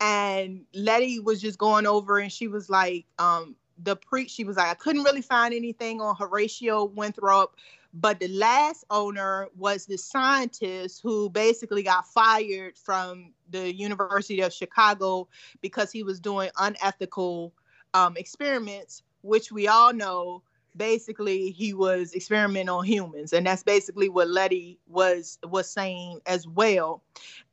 [0.00, 4.56] And Letty was just going over and she was like, um, the pre she was
[4.56, 7.56] like, I couldn't really find anything on Horatio Winthrop,
[7.92, 14.52] but the last owner was the scientist who basically got fired from the University of
[14.52, 15.28] Chicago
[15.60, 17.52] because he was doing unethical
[17.94, 20.42] um, experiments, which we all know
[20.76, 23.32] basically he was experimenting on humans.
[23.32, 27.02] And that's basically what letty was was saying as well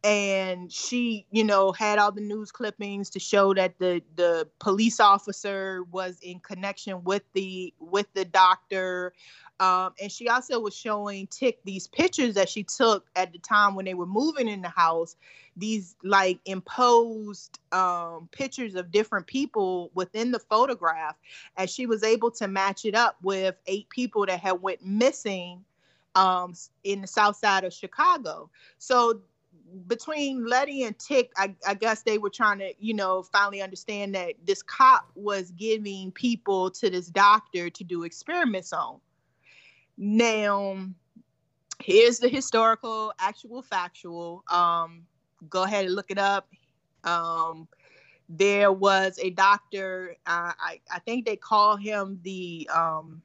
[0.03, 4.99] and she you know had all the news clippings to show that the the police
[4.99, 9.13] officer was in connection with the with the doctor.
[9.59, 13.75] Um, and she also was showing tick these pictures that she took at the time
[13.75, 15.15] when they were moving in the house
[15.57, 21.15] these like imposed um, pictures of different people within the photograph.
[21.57, 25.63] And she was able to match it up with eight people that had went missing
[26.15, 28.49] um, in the south side of chicago.
[28.79, 29.21] So
[29.87, 34.15] between letty and tick I, I guess they were trying to you know finally understand
[34.15, 38.99] that this cop was giving people to this doctor to do experiments on.
[39.97, 40.87] Now
[41.81, 44.43] here's the historical actual factual.
[44.49, 45.03] Um
[45.49, 46.49] go ahead and look it up.
[47.03, 47.67] Um
[48.29, 53.21] there was a doctor uh, I, I think they call him the um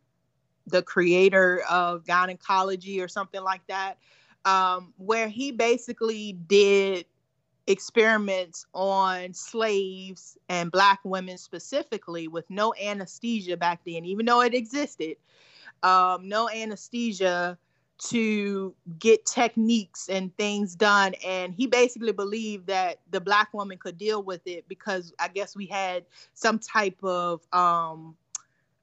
[0.66, 3.98] the creator of gynecology or something like that
[4.46, 7.06] um where he basically did
[7.68, 14.54] experiments on slaves and black women specifically with no anesthesia back then even though it
[14.54, 15.16] existed
[15.82, 17.58] um, no anesthesia
[17.98, 21.14] to get techniques and things done.
[21.26, 25.56] And he basically believed that the black woman could deal with it because i guess
[25.56, 28.16] we had some type of um,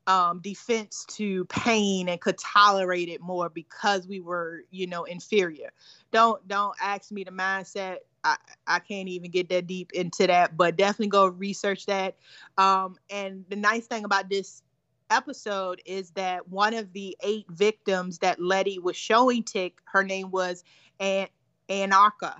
[0.08, 5.72] um, defense to pain and could tolerate it more because we were you know inferior.
[6.12, 7.98] Don't don't ask me the mindset.
[8.26, 12.16] I, I can't even get that deep into that but definitely go research that.
[12.58, 14.64] Um, and the nice thing about this
[15.10, 20.32] episode is that one of the eight victims that Letty was showing Tick, her name
[20.32, 20.64] was
[21.00, 21.28] An-
[21.70, 22.36] Anarcha.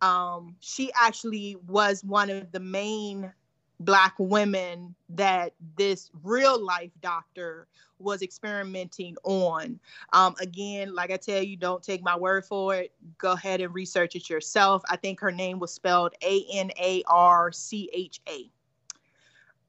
[0.00, 3.32] Um, she actually was one of the main
[3.80, 7.68] black women that this real life doctor
[7.98, 9.78] was experimenting on.
[10.12, 12.92] Um, again, like I tell you, don't take my word for it.
[13.18, 14.82] Go ahead and research it yourself.
[14.88, 18.50] I think her name was spelled A N A R C H A.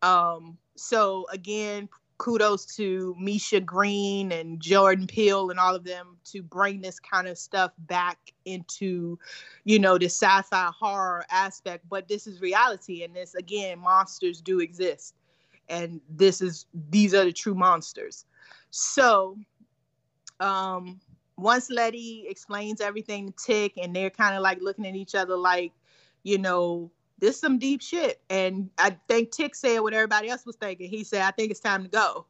[0.05, 6.41] Um, so again, kudos to Misha Green and Jordan Peele and all of them to
[6.41, 9.19] bring this kind of stuff back into,
[9.65, 11.87] you know, the sci-fi horror aspect.
[11.89, 15.13] But this is reality, and this again, monsters do exist,
[15.69, 18.25] and this is these are the true monsters.
[18.71, 19.37] So,
[20.39, 20.99] um,
[21.37, 25.37] once Letty explains everything to Tick, and they're kind of like looking at each other
[25.37, 25.71] like,
[26.23, 28.21] you know, this some deep shit.
[28.29, 30.89] And I think Tick said what everybody else was thinking.
[30.89, 32.25] He said, I think it's time to go.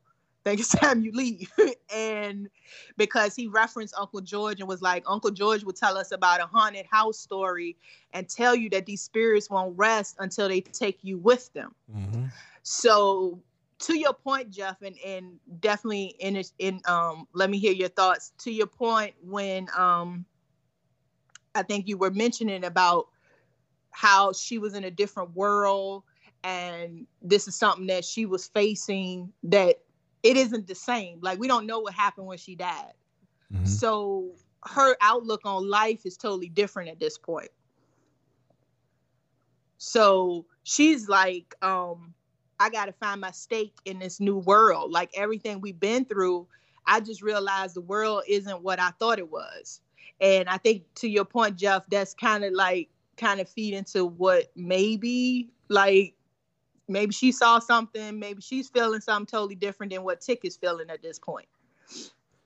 [0.46, 1.52] I think it's time you leave.
[1.94, 2.50] and
[2.96, 6.46] because he referenced Uncle George and was like, Uncle George would tell us about a
[6.46, 7.76] haunted house story
[8.14, 11.76] and tell you that these spirits won't rest until they take you with them.
[11.94, 12.26] Mm-hmm.
[12.64, 13.40] So
[13.80, 18.32] to your point, Jeff, and, and definitely in in um let me hear your thoughts.
[18.40, 20.26] To your point when um
[21.54, 23.08] I think you were mentioning about
[23.98, 26.04] how she was in a different world
[26.44, 29.78] and this is something that she was facing that
[30.24, 32.94] it isn't the same like we don't know what happened when she died
[33.54, 33.66] Mm-hmm.
[33.66, 34.32] so
[34.66, 37.50] her outlook on life is totally different at this point.
[39.78, 42.14] So she's like, um,
[42.60, 44.92] I got to find my stake in this new world.
[44.92, 46.48] Like everything we've been through,
[46.86, 49.82] I just realized the world isn't what I thought it was.
[50.20, 54.06] And I think to your point, Jeff, that's kind of like kind of feed into
[54.06, 56.14] what maybe like
[56.88, 60.90] maybe she saw something, maybe she's feeling something totally different than what Tick is feeling
[60.90, 61.48] at this point.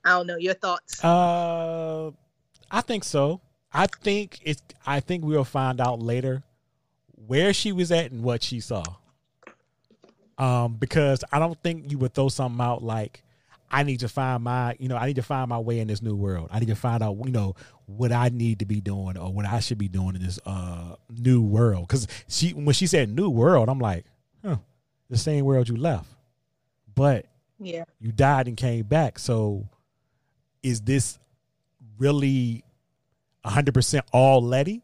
[0.04, 1.02] I don't know your thoughts.
[1.04, 2.10] Uh,
[2.70, 3.40] I think so.
[3.72, 4.62] I think it's.
[4.86, 6.42] I think we'll find out later
[7.26, 8.82] where she was at and what she saw.
[10.38, 13.22] Um, because I don't think you would throw something out like,
[13.70, 16.02] I need to find my, you know, I need to find my way in this
[16.02, 16.48] new world.
[16.50, 17.54] I need to find out, you know,
[17.96, 20.96] what I need to be doing or what I should be doing in this uh
[21.10, 21.88] new world.
[21.88, 24.04] Because she, when she said new world, I'm like,
[24.44, 24.56] huh,
[25.08, 26.08] the same world you left,
[26.94, 27.26] but
[27.58, 29.18] yeah, you died and came back.
[29.18, 29.68] So,
[30.62, 31.18] is this
[31.98, 32.64] really
[33.42, 34.82] 100 percent all Letty?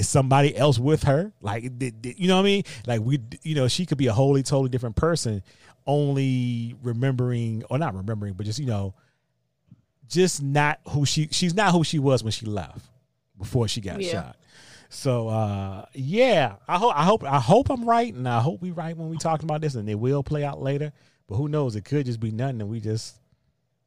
[0.00, 3.54] is somebody else with her like did you know what i mean like we you
[3.54, 5.42] know she could be a wholly totally different person
[5.86, 8.94] only remembering or not remembering but just you know
[10.10, 12.84] just not who she she's not who she was when she left
[13.38, 14.12] before she got yeah.
[14.12, 14.36] shot
[14.90, 18.70] so uh yeah i hope i hope i hope i'm right and i hope we
[18.70, 20.92] right when we talking about this and it will play out later
[21.28, 23.16] but who knows it could just be nothing and we just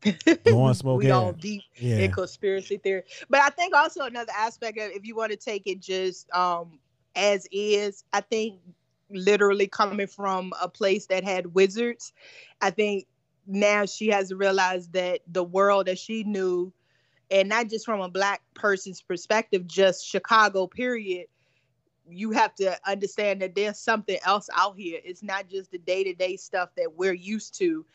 [0.44, 1.00] Blowing smoke.
[1.00, 1.98] we all deep yeah.
[1.98, 3.04] in conspiracy theory.
[3.30, 6.80] But I think also another aspect of if you want to take it just um
[7.16, 8.60] as is, I think
[9.10, 12.12] literally coming from a place that had wizards,
[12.62, 13.06] I think
[13.46, 16.72] now she has realized that the world that she knew,
[17.32, 21.28] and not just from a black person's perspective, just Chicago, period.
[22.08, 25.00] You have to understand that there's something else out here.
[25.04, 27.86] It's not just the day to day stuff that we're used to.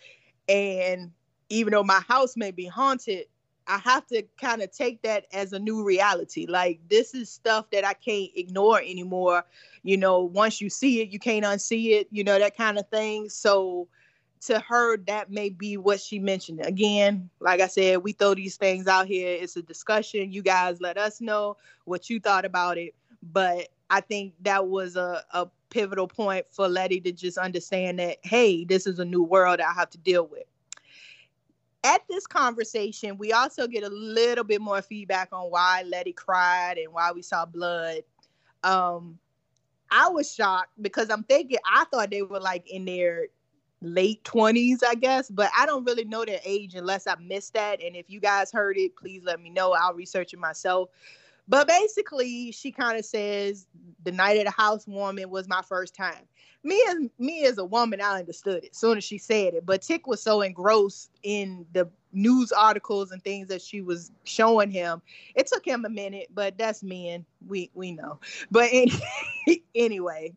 [0.49, 1.13] And
[1.51, 3.27] even though my house may be haunted,
[3.67, 6.47] I have to kind of take that as a new reality.
[6.47, 9.45] Like this is stuff that I can't ignore anymore.
[9.83, 12.89] You know, once you see it, you can't unsee it, you know, that kind of
[12.89, 13.29] thing.
[13.29, 13.89] So
[14.43, 16.61] to her, that may be what she mentioned.
[16.65, 19.37] Again, like I said, we throw these things out here.
[19.41, 20.33] It's a discussion.
[20.33, 22.95] You guys let us know what you thought about it.
[23.23, 28.19] But I think that was a, a pivotal point for Letty to just understand that,
[28.23, 30.45] hey, this is a new world I have to deal with
[31.85, 36.77] at this conversation, we also get a little bit more feedback on why Letty cried
[36.79, 38.03] and why we saw blood.
[38.65, 39.19] Um,
[39.91, 43.29] I was shocked because I'm thinking I thought they were like in their
[43.81, 47.83] late 20s, I guess, but I don't really know their age unless I missed that.
[47.83, 49.73] And if you guys heard it, please let me know.
[49.73, 50.91] I'll research it myself.
[51.49, 53.67] But basically, she kind of says
[54.05, 56.27] the night of the housewarming was my first time.
[56.63, 59.65] Me as me as a woman, I understood it as soon as she said it.
[59.65, 64.71] But Tick was so engrossed in the news articles and things that she was showing
[64.71, 65.01] him.
[65.35, 67.25] It took him a minute, but that's men.
[67.47, 68.19] We we know.
[68.51, 68.71] But
[69.75, 70.35] anyway,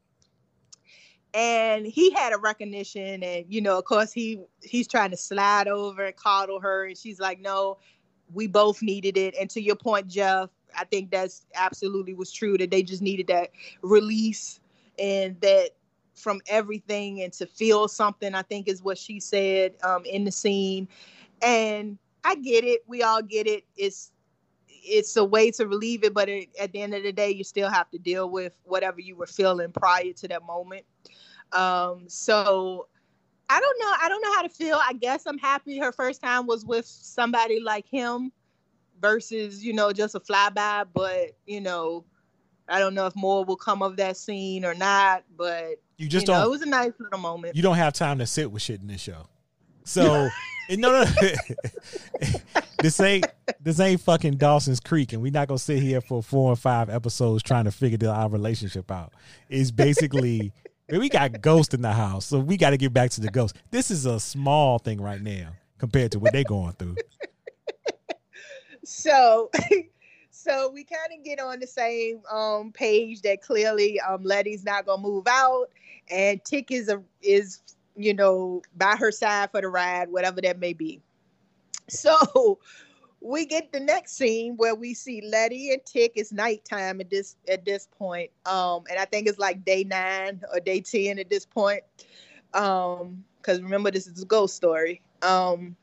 [1.33, 5.67] and he had a recognition, and you know, of course, he he's trying to slide
[5.67, 7.77] over and coddle her, and she's like, "No,
[8.33, 12.57] we both needed it." And to your point, Jeff, I think that's absolutely was true
[12.57, 13.51] that they just needed that
[13.81, 14.59] release
[14.99, 15.71] and that
[16.15, 18.35] from everything and to feel something.
[18.35, 20.87] I think is what she said um, in the scene,
[21.41, 22.83] and I get it.
[22.87, 23.63] We all get it.
[23.77, 24.11] It's
[24.83, 27.43] it's a way to relieve it, but it, at the end of the day, you
[27.43, 30.85] still have to deal with whatever you were feeling prior to that moment.
[31.51, 32.87] Um, so
[33.49, 33.93] I don't know.
[34.01, 34.79] I don't know how to feel.
[34.81, 38.31] I guess I'm happy her first time was with somebody like him
[39.01, 40.87] versus you know just a flyby.
[40.93, 42.05] But you know,
[42.69, 45.23] I don't know if more will come of that scene or not.
[45.35, 46.45] But you just you don't.
[46.45, 47.55] It was a nice little moment.
[47.55, 49.27] You don't have time to sit with shit in this show.
[49.83, 50.29] So
[50.69, 51.05] no, no,
[52.81, 53.25] this ain't
[53.59, 56.89] this ain't fucking Dawson's Creek, and we're not gonna sit here for four or five
[56.89, 59.13] episodes trying to figure our relationship out.
[59.49, 60.51] It's basically
[60.89, 63.55] we got ghosts in the house, so we got to get back to the ghost.
[63.71, 66.95] This is a small thing right now compared to what they're going through
[68.83, 69.49] so
[70.31, 74.85] so we kind of get on the same um, page that clearly um, Letty's not
[74.85, 75.69] gonna move out,
[76.09, 77.59] and Tick is a is
[77.95, 81.01] you know by her side for the ride, whatever that may be.
[81.97, 82.59] So
[83.19, 86.13] we get the next scene where we see Letty and Tick.
[86.15, 90.41] It's nighttime at this at this point, um, and I think it's like day nine
[90.53, 91.83] or day ten at this point.
[92.53, 95.01] Um, because remember this is a ghost story.
[95.21, 95.75] Um,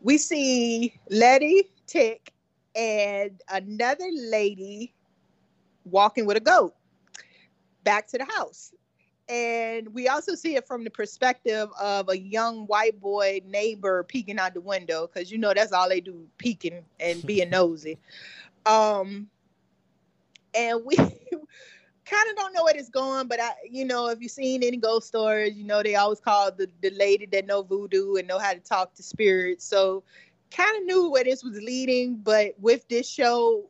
[0.00, 2.32] we see Letty tick
[2.74, 4.94] and another lady
[5.84, 6.74] walking with a goat
[7.84, 8.72] back to the house.
[9.28, 14.38] And we also see it from the perspective of a young white boy neighbor peeking
[14.38, 17.98] out the window because you know that's all they do peeking and being nosy.
[18.64, 19.28] Um
[20.54, 24.30] and we kind of don't know where it's going but i you know if you've
[24.30, 28.14] seen any ghost stories you know they always call the, the lady that know voodoo
[28.14, 29.64] and know how to talk to spirits.
[29.64, 30.02] So
[30.50, 33.68] kind of knew where this was leading but with this show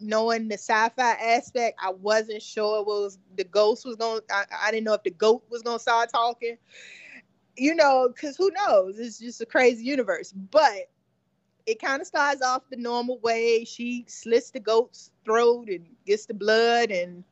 [0.00, 4.20] knowing the sci-fi aspect, I wasn't sure was the ghost was going.
[4.30, 6.56] I, I didn't know if the goat was going to start talking.
[7.56, 8.98] You know, because who knows?
[8.98, 10.32] It's just a crazy universe.
[10.32, 10.90] But
[11.66, 13.64] it kind of starts off the normal way.
[13.64, 17.24] She slits the goat's throat and gets the blood, and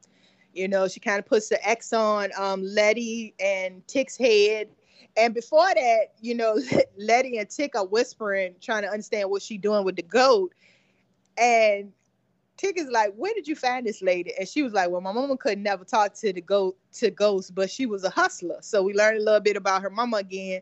[0.53, 4.69] you know, she kind of puts the X on um, Letty and Tick's head.
[5.17, 6.59] And before that, you know,
[6.99, 10.55] Letty and Tick are whispering, trying to understand what she's doing with the goat.
[11.37, 11.93] And
[12.59, 14.35] Tick is like, where did you find this lady?
[14.39, 17.51] And she was like, well, my mama could never talk to the goat to ghosts,
[17.51, 18.59] but she was a hustler.
[18.61, 20.61] So we learned a little bit about her mama again,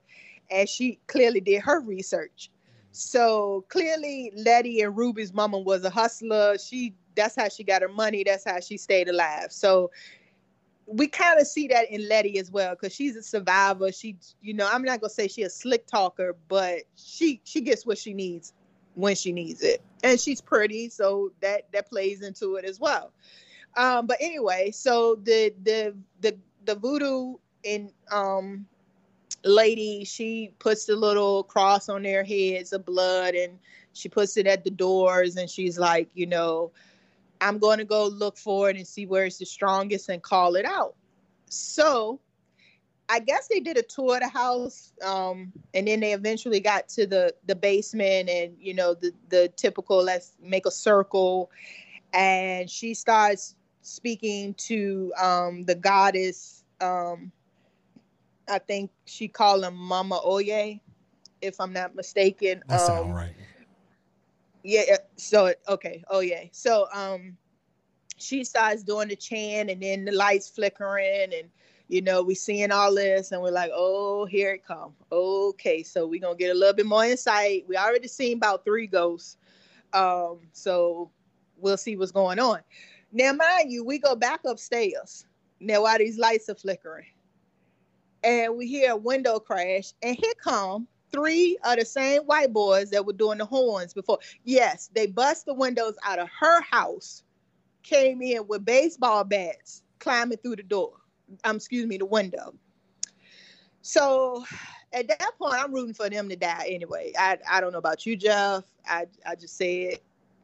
[0.50, 2.50] and she clearly did her research.
[2.92, 6.56] So clearly, Letty and Ruby's mama was a hustler.
[6.58, 8.24] She that's how she got her money.
[8.24, 9.50] That's how she stayed alive.
[9.50, 9.90] So
[10.86, 13.90] we kind of see that in Letty as well because she's a survivor.
[13.90, 17.86] She, you know, I'm not gonna say she's a slick talker, but she she gets
[17.86, 18.52] what she needs
[18.96, 19.80] when she needs it.
[20.02, 23.12] And she's pretty so that that plays into it as well.
[23.76, 28.66] Um but anyway so the the the the voodoo in um
[29.44, 33.58] lady she puts the little cross on their heads of blood and
[33.92, 36.72] she puts it at the doors and she's like you know
[37.40, 40.56] i'm going to go look for it and see where it's the strongest and call
[40.56, 40.94] it out.
[41.48, 42.20] So
[43.08, 46.88] I guess they did a tour of the house, um, and then they eventually got
[46.90, 51.50] to the the basement, and you know the the typical let's make a circle,
[52.12, 56.64] and she starts speaking to um, the goddess.
[56.80, 57.30] Um,
[58.48, 60.80] I think she called him Mama Oye,
[61.40, 62.62] if I'm not mistaken.
[62.68, 63.34] That um, sound right.
[64.64, 64.96] Yeah.
[65.16, 66.02] So okay.
[66.10, 66.44] Oh yeah.
[66.50, 67.36] So um,
[68.16, 71.50] she starts doing the chant, and then the lights flickering, and
[71.88, 74.92] you know, we seeing all this and we're like, oh, here it come.
[75.12, 77.64] Okay, so we're gonna get a little bit more insight.
[77.68, 79.36] We already seen about three ghosts.
[79.92, 81.10] Um, so
[81.56, 82.60] we'll see what's going on.
[83.12, 85.26] Now, mind you, we go back upstairs.
[85.60, 87.06] Now while these lights are flickering.
[88.24, 92.90] And we hear a window crash, and here come three of the same white boys
[92.90, 94.18] that were doing the horns before.
[94.42, 97.22] Yes, they bust the windows out of her house,
[97.84, 100.94] came in with baseball bats, climbing through the door
[101.44, 102.54] um, excuse me, the window.
[103.82, 104.44] So
[104.92, 107.12] at that point, I'm rooting for them to die anyway.
[107.18, 108.64] I I don't know about you, Jeff.
[108.86, 110.00] I I just said,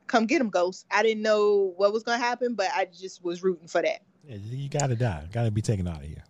[0.07, 0.85] come get them, ghosts.
[0.91, 4.03] I didn't know what was gonna happen, but I just was rooting for that.
[4.25, 5.27] Yeah, you gotta die.
[5.33, 6.23] Gotta be taken out of here.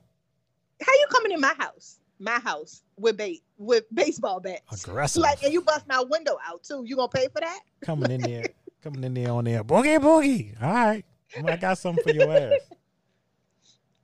[0.81, 1.99] How you coming in my house?
[2.19, 4.85] My house with bait with baseball bats.
[4.85, 5.23] Aggressive.
[5.23, 6.85] Like and you bust my window out too.
[6.87, 7.61] You gonna pay for that?
[7.83, 8.47] coming in there,
[8.83, 9.65] coming in there on there.
[9.65, 10.63] Boogie boogie.
[10.63, 11.05] All right.
[11.45, 12.61] I got something for your ass.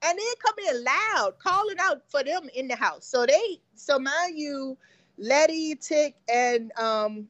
[0.03, 3.07] And then come in loud, calling out for them in the house.
[3.07, 4.77] So they, so mind you,
[5.19, 7.29] Letty, Tick, and um,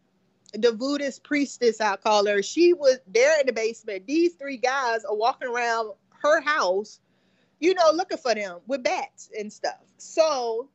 [0.52, 4.06] the Buddhist priestess, I call her, she was there in the basement.
[4.06, 5.92] These three guys are walking around
[6.22, 7.00] her house,
[7.60, 9.80] you know, looking for them with bats and stuff.
[9.96, 10.68] So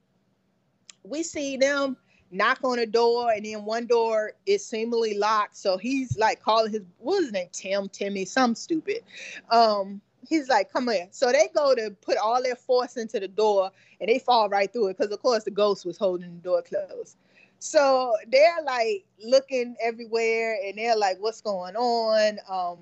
[1.04, 1.98] we see them
[2.32, 5.56] knock on a door, and then one door is seemingly locked.
[5.56, 7.50] So he's like calling his what was his name?
[7.52, 9.02] Tim, Timmy, some stupid.
[9.50, 11.08] Um, he's like, come here.
[11.12, 14.72] So they go to put all their force into the door and they fall right
[14.72, 17.18] through it because, of course, the ghost was holding the door closed.
[17.60, 22.40] So they're like looking everywhere and they're like, what's going on?
[22.50, 22.80] Um,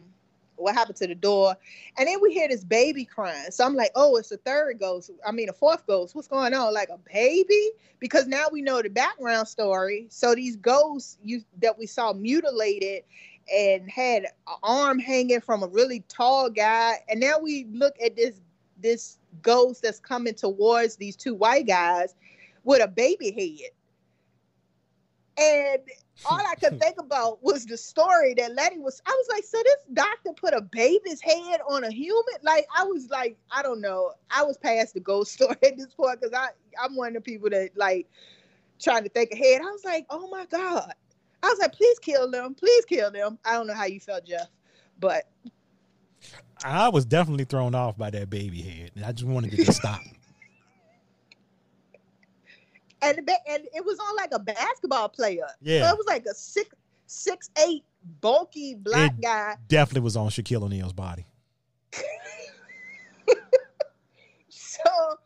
[0.56, 1.56] what happened to the door?
[1.98, 3.52] And then we hear this baby crying.
[3.52, 5.12] So I'm like, oh, it's a third ghost.
[5.26, 6.16] I mean, a fourth ghost.
[6.16, 6.74] What's going on?
[6.74, 7.72] Like a baby?
[8.00, 10.08] Because now we know the background story.
[10.10, 13.04] So these ghosts you that we saw mutilated
[13.54, 16.96] and had an arm hanging from a really tall guy.
[17.10, 18.42] And now we look at this
[18.82, 22.16] this ghost that's coming towards these two white guys
[22.64, 23.72] with a baby head.
[25.38, 25.82] And
[26.30, 29.02] all I could think about was the story that Letty was.
[29.06, 32.36] I was like, so this doctor put a baby's head on a human?
[32.44, 34.14] Like, I was like, I don't know.
[34.30, 36.50] I was past the ghost story at this point because I
[36.82, 38.08] I'm one of the people that like
[38.80, 39.62] trying to think ahead.
[39.62, 40.94] I was like, oh my god,
[41.44, 43.40] I was like, please kill them, please kill them.
[43.46, 44.48] I don't know how you felt, Jeff,
[45.00, 45.24] but
[46.64, 49.74] I was definitely thrown off by that baby head, and I just wanted it to
[49.74, 50.00] stop.
[53.02, 55.48] and and it was on like a basketball player.
[55.62, 56.70] Yeah, so it was like a six
[57.08, 57.84] six eight
[58.22, 59.58] bulky black It guy.
[59.68, 61.26] Definitely was on Shaquille O'Neal's body.
[64.50, 65.18] So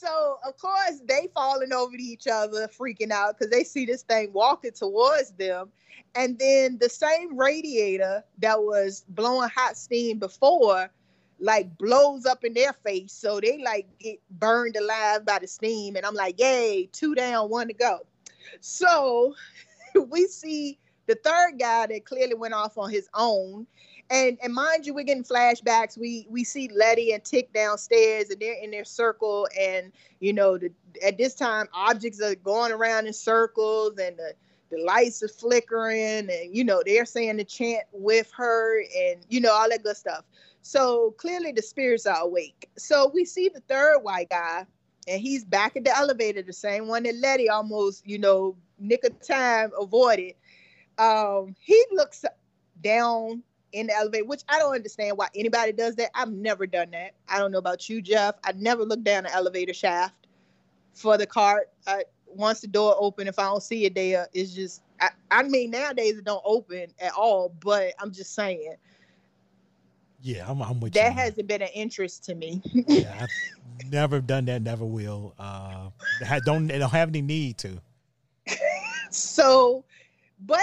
[0.00, 4.02] so of course they falling over to each other, freaking out because they see this
[4.02, 5.70] thing walking towards them.
[6.14, 10.90] And then the same radiator that was blowing hot steam before,
[11.38, 13.12] like blows up in their face.
[13.12, 15.96] So they like get burned alive by the steam.
[15.96, 18.00] And I'm like, yay, two down, one to go.
[18.60, 19.34] So
[20.08, 23.66] we see the third guy that clearly went off on his own.
[24.10, 25.96] And and mind you, we're getting flashbacks.
[25.96, 29.48] We we see Letty and Tick downstairs, and they're in their circle.
[29.58, 30.72] And you know, the,
[31.04, 34.34] at this time, objects are going around in circles, and the
[34.70, 39.40] the lights are flickering, and you know, they're saying the chant with her, and you
[39.40, 40.24] know, all that good stuff.
[40.62, 42.68] So clearly, the spirits are awake.
[42.76, 44.66] So we see the third white guy,
[45.06, 49.04] and he's back at the elevator, the same one that Letty almost, you know, nick
[49.04, 50.34] of time avoided.
[50.98, 52.24] Um, he looks
[52.82, 53.42] down
[53.72, 56.10] in the elevator, which I don't understand why anybody does that.
[56.14, 57.12] I've never done that.
[57.28, 58.36] I don't know about you, Jeff.
[58.44, 60.14] I never look down the elevator shaft
[60.94, 61.70] for the cart.
[61.86, 64.82] I, once the door open, if I don't see it there, it's just.
[65.00, 67.54] I, I mean, nowadays it don't open at all.
[67.60, 68.74] But I'm just saying.
[70.22, 71.16] Yeah, I'm, I'm with that you.
[71.16, 72.62] That hasn't been an interest to me.
[72.86, 73.14] yeah,
[73.80, 74.62] I've never done that.
[74.62, 75.34] Never will.
[75.38, 75.90] Uh,
[76.44, 77.80] don't don't have any need to.
[79.10, 79.84] so,
[80.40, 80.60] but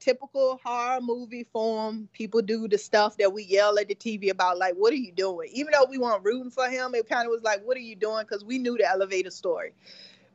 [0.00, 4.58] typical horror movie form, people do the stuff that we yell at the TV about,
[4.58, 5.50] like, what are you doing?
[5.52, 7.94] Even though we weren't rooting for him, it kind of was like, what are you
[7.94, 8.24] doing?
[8.28, 9.72] Because we knew the elevator story.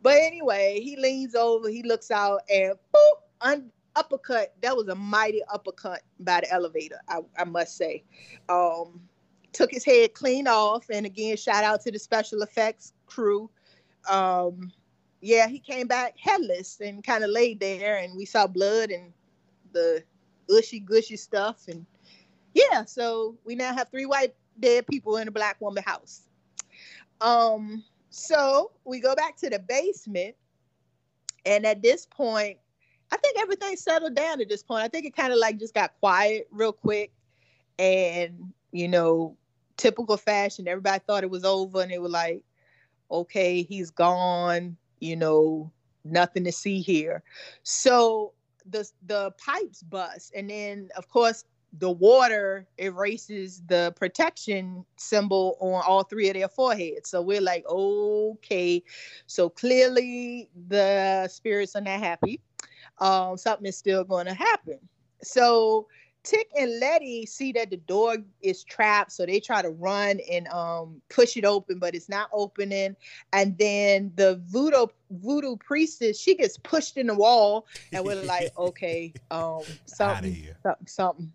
[0.02, 4.54] But anyway, he leans over, he looks out, and boop, un- uppercut.
[4.62, 8.04] That was a mighty uppercut by the elevator, I, I must say.
[8.48, 9.02] Um,
[9.52, 13.50] took his head clean off, and again, shout out to the special effects crew.
[14.08, 14.72] Um,
[15.22, 19.12] yeah, he came back headless and kind of laid there, and we saw blood and
[19.76, 20.04] the
[20.50, 21.68] ushy gushy stuff.
[21.68, 21.86] And
[22.56, 26.22] yeah, so we now have three white dead people in a black woman house.
[27.22, 30.36] Um, so we go back to the basement,
[31.46, 32.58] and at this point,
[33.12, 34.84] I think everything settled down at this point.
[34.84, 37.12] I think it kind of like just got quiet real quick,
[37.78, 39.38] and you know,
[39.78, 42.44] typical fashion, everybody thought it was over, and they were like,
[43.12, 45.72] "Okay, he's gone." You know,
[46.06, 47.22] nothing to see here.
[47.64, 48.34] So
[48.70, 51.46] the the pipes bust, and then of course
[51.78, 57.10] the water erases the protection symbol on all three of their foreheads.
[57.10, 58.82] So we're like, okay,
[59.28, 62.40] so clearly the spirits are not happy.
[63.00, 64.80] Um, something is still going to happen.
[65.22, 65.88] So
[66.26, 70.48] Tick and Letty see that the door is trapped, so they try to run and
[70.48, 72.96] um, push it open, but it's not opening.
[73.32, 78.52] And then the voodoo voodoo priestess she gets pushed in the wall, and we're like,
[78.58, 81.34] okay, um, something, something, something,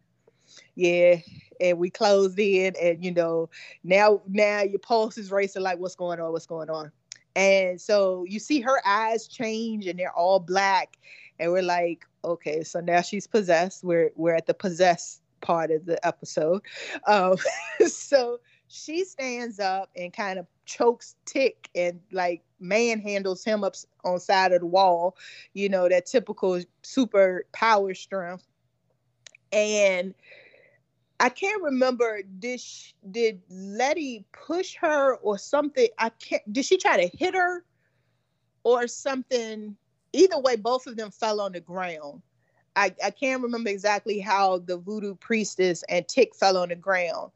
[0.74, 1.16] yeah.
[1.60, 3.48] And we closed in, and you know,
[3.84, 6.32] now now your pulse is racing, like, what's going on?
[6.32, 6.90] What's going on?
[7.36, 10.98] And so you see her eyes change, and they're all black,
[11.38, 13.84] and we're like, okay, so now she's possessed.
[13.84, 16.62] We're we're at the possessed part of the episode.
[17.06, 17.36] Um,
[17.86, 24.20] so she stands up and kind of chokes Tick and like manhandles him up on
[24.20, 25.16] side of the wall.
[25.54, 28.46] You know that typical super power strength.
[29.52, 30.14] And
[31.18, 35.88] I can't remember did she, did Letty push her or something?
[35.98, 36.52] I can't.
[36.52, 37.64] Did she try to hit her
[38.62, 39.76] or something?
[40.12, 42.22] Either way, both of them fell on the ground.
[42.76, 47.32] I, I can't remember exactly how the voodoo priestess and Tick fell on the ground,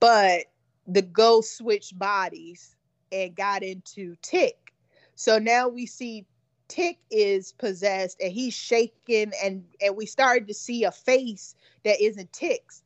[0.00, 0.44] but
[0.86, 2.76] the ghost switched bodies
[3.12, 4.72] and got into Tick.
[5.16, 6.24] So now we see
[6.68, 12.00] Tick is possessed and he's shaking, and and we started to see a face that
[12.00, 12.82] isn't Tick's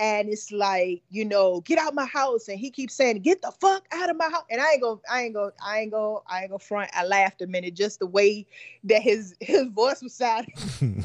[0.00, 3.52] and it's like you know get out my house and he keeps saying get the
[3.60, 6.18] fuck out of my house and i ain't gonna i ain't gonna i ain't gonna
[6.26, 6.90] i ain't gonna front.
[6.94, 8.46] I laughed a minute just the way
[8.84, 11.04] that his his voice was sounding.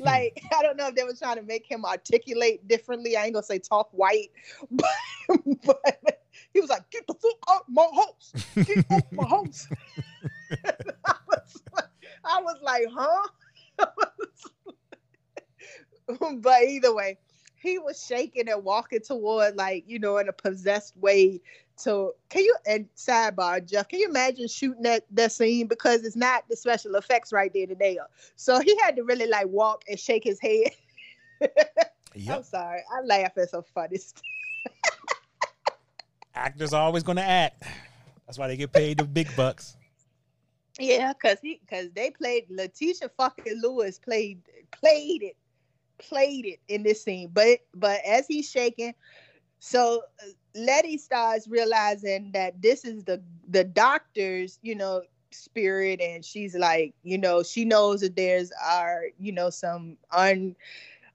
[0.00, 3.16] Like i don't know if they were trying to make him articulate differently.
[3.16, 4.30] I ain't gonna say talk white
[4.70, 4.86] but,
[5.64, 6.22] but
[6.52, 8.32] he was like get the fuck out my house.
[8.66, 9.66] Get out my house.
[11.06, 11.84] I, was like,
[12.24, 13.28] I was like huh
[16.40, 17.18] but either way,
[17.60, 21.40] he was shaking and walking toward like you know in a possessed way
[21.76, 25.66] to can you and sidebar jeff can you imagine shooting that that scene?
[25.66, 27.98] Because it's not the special effects right there today.
[28.36, 30.70] So he had to really like walk and shake his head.
[32.14, 32.36] Yep.
[32.38, 32.80] i'm sorry.
[32.90, 34.22] I laugh at some funny stuff.
[36.34, 37.62] Actors are always going to act.
[38.26, 39.76] That's why they get paid the big bucks.
[40.80, 44.40] Yeah because he because they played letitia fucking lewis played
[44.72, 45.36] played it
[45.98, 47.30] played it in this scene.
[47.32, 48.94] But but as he's shaking,
[49.58, 56.24] so uh, Letty starts realizing that this is the the doctor's, you know, spirit, and
[56.24, 60.56] she's like, you know, she knows that there's are, you know, some un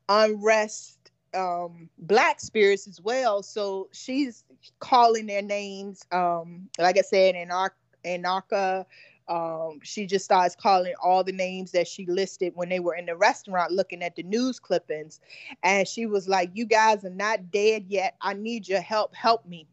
[0.10, 3.42] unrest um black spirits as well.
[3.44, 4.44] So she's
[4.80, 8.86] calling their names, um, like I said, Anarch Anarcha,
[9.28, 13.06] um, she just starts calling all the names that she listed when they were in
[13.06, 15.20] the restaurant looking at the news clippings.
[15.64, 18.16] And she was like, You guys are not dead yet.
[18.22, 19.16] I need your help.
[19.16, 19.68] Help me.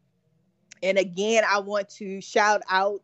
[0.83, 3.01] And again, I want to shout out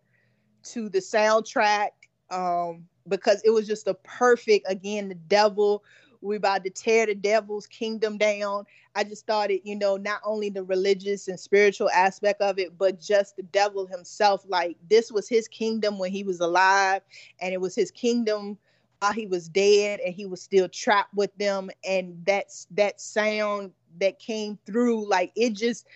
[0.72, 1.90] to the soundtrack
[2.30, 5.84] um, because it was just a perfect, again, the devil
[6.28, 8.66] we're about to tear the devil's kingdom down.
[8.95, 12.99] I just started, you know, not only the religious and spiritual aspect of it, but
[12.99, 14.44] just the devil himself.
[14.48, 17.02] Like this was his kingdom when he was alive,
[17.41, 18.58] and it was his kingdom
[18.99, 21.70] while he was dead, and he was still trapped with them.
[21.88, 25.88] And that's that sound that came through, like it just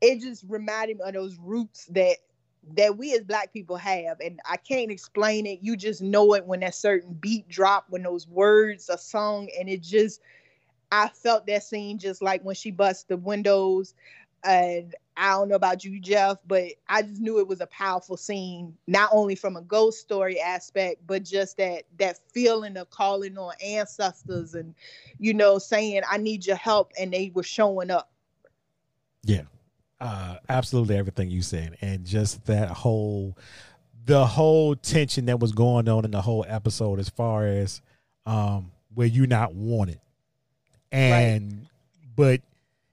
[0.00, 2.16] it just reminded me of those roots that
[2.72, 5.58] that we as black people have and i can't explain it.
[5.62, 9.68] You just know it when that certain beat drop when those words are sung and
[9.68, 10.20] it just
[10.92, 13.94] i felt that scene just like when she bust the windows
[14.44, 18.16] and i don't know about you jeff but i just knew it was a powerful
[18.16, 23.38] scene not only from a ghost story aspect but just that that feeling of calling
[23.38, 24.74] on ancestors and
[25.18, 28.10] you know saying i need your help and they were showing up.
[29.24, 29.42] Yeah
[30.04, 33.38] uh, absolutely everything you said, and just that whole,
[34.04, 37.80] the whole tension that was going on in the whole episode, as far as
[38.26, 39.98] um, where you're not wanted,
[40.92, 41.68] and right.
[42.14, 42.40] but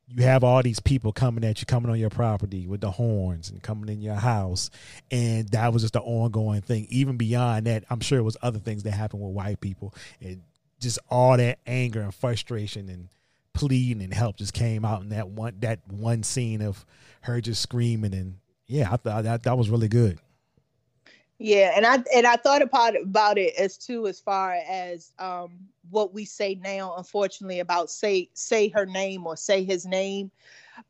[0.07, 3.49] you have all these people coming at you, coming on your property with the horns
[3.49, 4.71] and coming in your house,
[5.11, 6.88] and that was just the ongoing thing.
[6.89, 10.41] Even beyond that, I'm sure it was other things that happened with white people, and
[10.79, 13.09] just all that anger and frustration and
[13.53, 16.85] pleading and help just came out in that one that one scene of
[17.21, 18.37] her just screaming and
[18.71, 20.17] yeah, I thought that that was really good.
[21.39, 25.59] Yeah, and I and I thought about about it as too as far as um,
[25.89, 30.31] what we say now, unfortunately, about say say her name or say his name,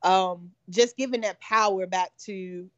[0.04, 2.70] um, just giving that power back to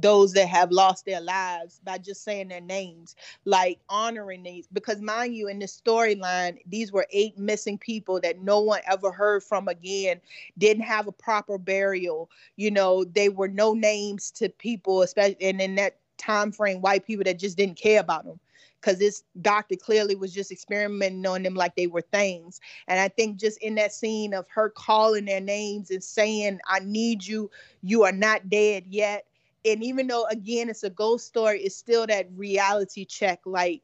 [0.00, 4.66] those that have lost their lives by just saying their names, like honoring these.
[4.72, 9.10] Because, mind you, in this storyline, these were eight missing people that no one ever
[9.10, 10.20] heard from again,
[10.58, 12.30] didn't have a proper burial.
[12.56, 17.06] You know, they were no names to people, especially, and in that time frame, white
[17.06, 18.38] people that just didn't care about them.
[18.80, 22.60] Because this doctor clearly was just experimenting on them like they were things.
[22.88, 26.80] And I think just in that scene of her calling their names and saying, I
[26.80, 27.48] need you,
[27.82, 29.24] you are not dead yet
[29.64, 33.40] and even though again it's a ghost story it's still that reality check.
[33.44, 33.82] Like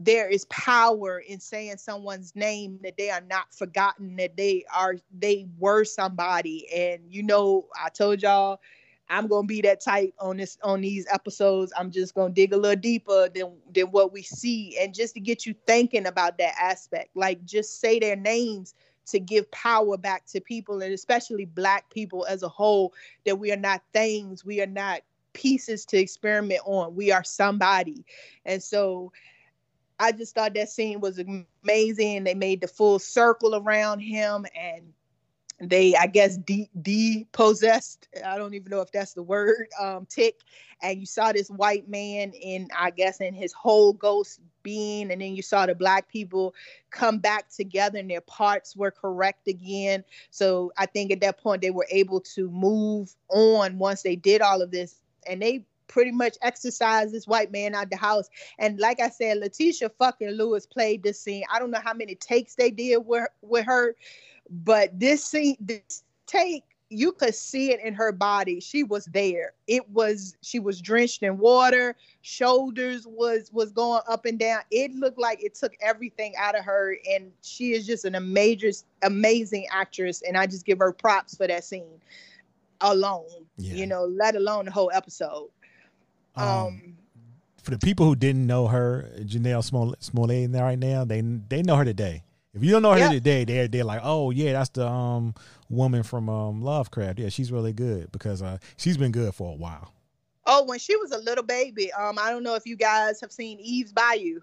[0.00, 4.96] there is power in saying someone's name that they are not forgotten that they are
[5.18, 6.66] they were somebody.
[6.74, 8.60] And you know i told y'all
[9.10, 11.72] i'm gonna be that type on this on these episodes.
[11.76, 14.78] I'm just gonna dig a little deeper than than what we see.
[14.80, 18.74] And just to get you thinking about that aspect like just say their names
[19.08, 22.92] to give power back to people and especially black people as a whole
[23.24, 25.02] that we are not things we are not
[25.38, 26.96] pieces to experiment on.
[26.96, 28.04] We are somebody.
[28.44, 29.12] And so
[30.00, 32.24] i just thought that scene was amazing.
[32.24, 34.92] They made the full circle around him and
[35.60, 38.08] they i guess de- depossessed.
[38.24, 40.36] I don't even know if that's the word um tick.
[40.82, 45.22] And you saw this white man in i guess in his whole ghost being and
[45.22, 46.54] then you saw the black people
[46.90, 51.62] come back together and their parts were correct again so i think at that point
[51.62, 54.96] they were able to move on once they did all of this
[55.26, 58.28] and they pretty much exorcised this white man out the house.
[58.58, 61.44] And like I said, Letitia fucking Lewis played this scene.
[61.50, 63.96] I don't know how many takes they did with with her,
[64.50, 68.60] but this scene, this take, you could see it in her body.
[68.60, 69.52] She was there.
[69.66, 71.96] It was she was drenched in water.
[72.22, 74.60] Shoulders was was going up and down.
[74.70, 78.72] It looked like it took everything out of her, and she is just an amazing,
[79.02, 80.22] amazing actress.
[80.26, 82.00] And I just give her props for that scene
[82.80, 83.26] alone.
[83.58, 83.74] Yeah.
[83.74, 85.50] You know, let alone the whole episode.
[86.36, 86.96] Um, um
[87.62, 89.62] for the people who didn't know her, Janelle
[90.00, 92.22] Smollett, right now, they they know her today.
[92.58, 93.12] If you don't know her yep.
[93.12, 95.32] today, they're they're like, oh yeah, that's the um
[95.70, 97.20] woman from um Lovecraft.
[97.20, 99.92] Yeah, she's really good because uh she's been good for a while.
[100.44, 103.30] Oh, when she was a little baby, um, I don't know if you guys have
[103.30, 104.40] seen Eve's Bayou.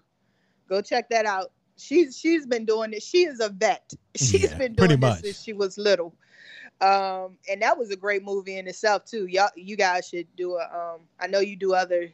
[0.66, 1.52] Go check that out.
[1.76, 3.02] She's she's been doing it.
[3.02, 3.92] She is a vet.
[4.16, 6.14] She's yeah, been doing this since she was little.
[6.80, 9.26] Um, and that was a great movie in itself too.
[9.26, 10.62] Y'all, you guys should do a.
[10.62, 12.10] Um, I know you do other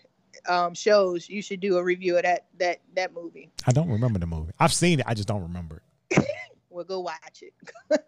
[0.49, 1.29] um shows.
[1.29, 3.53] You should do a review of that that that movie.
[3.69, 4.51] I don't remember the movie.
[4.59, 5.07] I've seen it.
[5.07, 5.83] I just don't remember it.
[6.70, 7.55] we'll go watch it.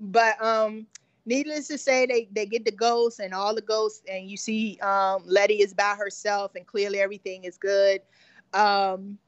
[0.00, 0.86] but um,
[1.26, 4.78] needless to say, they they get the ghosts and all the ghosts, and you see
[4.82, 8.00] um, Letty is by herself, and clearly everything is good.
[8.52, 9.18] Um,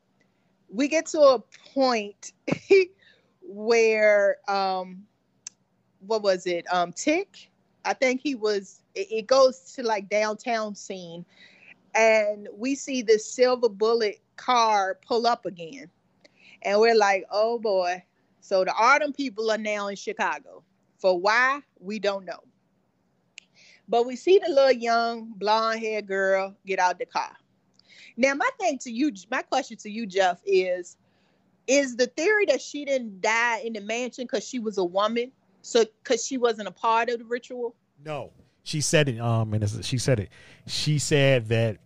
[0.68, 1.42] we get to a
[1.74, 2.32] point
[3.42, 5.04] where um,
[6.06, 6.66] what was it?
[6.72, 7.50] Um, Tick,
[7.84, 8.82] I think he was.
[8.94, 11.24] It, it goes to like downtown scene,
[11.94, 15.90] and we see this silver bullet car pull up again,
[16.64, 18.02] and we're like, oh boy.
[18.40, 20.64] So the autumn people are now in Chicago.
[20.98, 22.40] For why, we don't know.
[23.88, 27.36] But we see the little young blonde haired girl get out the car.
[28.16, 30.96] Now, my thing to you, my question to you, Jeff, is
[31.66, 35.32] is the theory that she didn't die in the mansion because she was a woman?
[35.62, 37.74] So because she wasn't a part of the ritual?
[38.04, 38.32] No.
[38.62, 40.30] She said it, um, and she said it.
[40.66, 41.78] She said that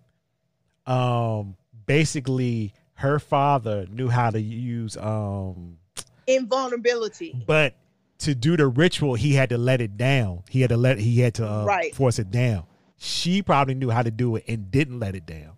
[0.86, 1.56] um
[1.86, 5.78] basically her father knew how to use um
[6.26, 7.40] invulnerability.
[7.46, 7.74] But
[8.18, 10.42] to do the ritual, he had to let it down.
[10.50, 11.94] He had to let he had to uh, right.
[11.94, 12.64] force it down.
[12.96, 15.52] She probably knew how to do it and didn't let it down.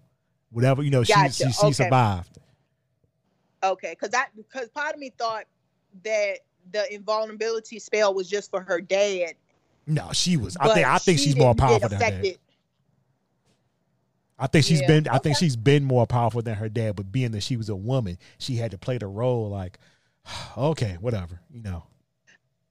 [0.51, 1.33] Whatever you know, gotcha.
[1.33, 1.73] she she, she okay.
[1.73, 2.39] survived.
[3.63, 5.45] Okay, because I because part of me thought
[6.05, 6.41] that
[6.73, 9.33] the invulnerability spell was just for her dad.
[9.87, 10.59] No, she was.
[10.59, 12.37] I think I think she's more powerful than her dad.
[14.41, 14.87] I think she's yeah.
[14.87, 15.09] been.
[15.09, 16.97] I think she's been more powerful than her dad.
[16.97, 19.79] But being that she was a woman, she had to play the role like,
[20.57, 21.85] okay, whatever, you know.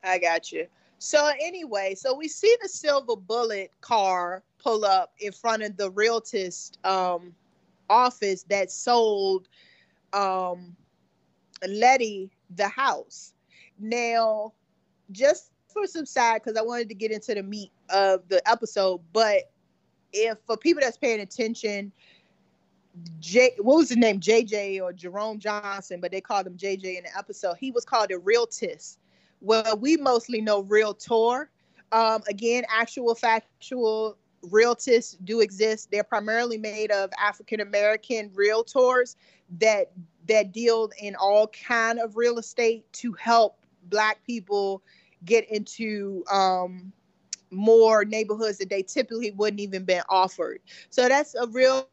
[0.04, 0.68] I got you.
[0.98, 5.92] So anyway, so we see the silver bullet car pull up in front of the
[5.92, 7.34] realtist um,
[7.90, 9.48] office that sold
[10.12, 10.76] um,
[11.68, 13.34] Letty the house.
[13.80, 14.54] Now,
[15.12, 19.00] just for some side, because I wanted to get into the meat of the episode,
[19.14, 19.52] but
[20.14, 21.92] if for people that's paying attention,
[23.20, 24.20] J, what was his name?
[24.20, 27.56] JJ or Jerome Johnson, but they called him JJ in the episode.
[27.60, 29.00] He was called a realtist.
[29.42, 31.50] Well, we mostly know realtor.
[31.92, 35.90] Um, again, actual factual realtists do exist.
[35.92, 39.16] They're primarily made of African American realtors
[39.60, 39.92] that
[40.28, 43.58] that deal in all kind of real estate to help
[43.90, 44.84] Black people
[45.26, 46.92] get into um,
[47.52, 50.60] more neighborhoods that they typically wouldn't even been offered.
[50.90, 51.88] So that's a real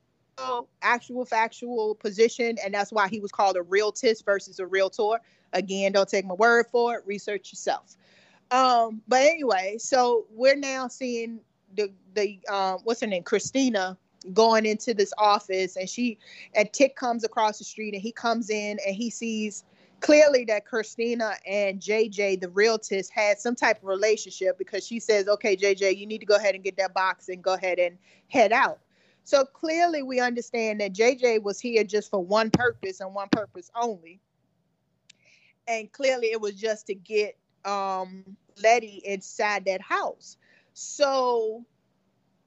[0.83, 5.21] actual factual position and that's why he was called a realtist versus a realtor.
[5.53, 7.07] Again don't take my word for it.
[7.07, 7.97] Research yourself.
[8.51, 11.41] Um but anyway so we're now seeing
[11.75, 13.23] the the um what's her name?
[13.23, 13.97] Christina
[14.33, 16.19] going into this office and she
[16.55, 19.65] and tick comes across the street and he comes in and he sees
[20.01, 25.29] clearly that Christina and JJ, the realtist, had some type of relationship because she says,
[25.29, 27.97] okay, JJ, you need to go ahead and get that box and go ahead and
[28.29, 28.79] head out.
[29.25, 33.71] So clearly we understand that JJ was here just for one purpose and one purpose
[33.75, 34.21] only.
[35.67, 38.25] And clearly it was just to get um,
[38.63, 40.37] Letty inside that house.
[40.75, 41.65] So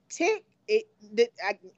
[0.10, 0.88] Tick it,
[1.18, 1.34] it,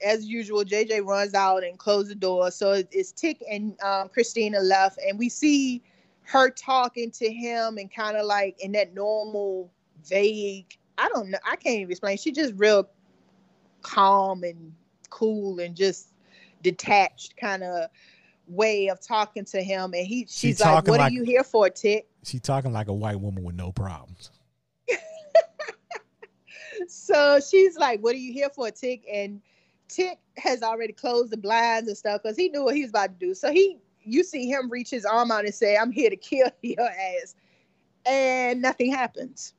[0.06, 2.52] as usual, JJ runs out and closes the door.
[2.52, 5.82] So it, it's Tick and um, Christina left, and we see
[6.24, 9.72] her talking to him and kind of like in that normal,
[10.06, 10.78] vague.
[10.98, 11.38] I don't know.
[11.46, 12.18] I can't even explain.
[12.18, 12.90] She's just real
[13.82, 14.74] calm and
[15.10, 16.10] cool and just
[16.62, 17.90] detached kind of
[18.48, 19.94] way of talking to him.
[19.94, 22.90] And he, she's she like, "What like, are you here for, Tick?" She's talking like
[22.90, 24.32] a white woman with no problems
[26.90, 29.42] so she's like, "What are you here for, Tick?" And
[29.88, 33.20] Tick has already closed the blinds and stuff because he knew what he was about
[33.20, 33.34] to do.
[33.34, 36.50] So he, you see him reach his arm out and say, "I'm here to kill
[36.62, 37.36] your ass,"
[38.06, 39.54] and nothing happens.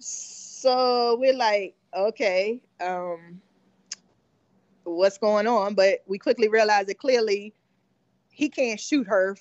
[0.00, 3.40] So we're like, okay, um,
[4.84, 5.74] what's going on?
[5.74, 7.54] But we quickly realize that clearly
[8.30, 9.36] he can't shoot her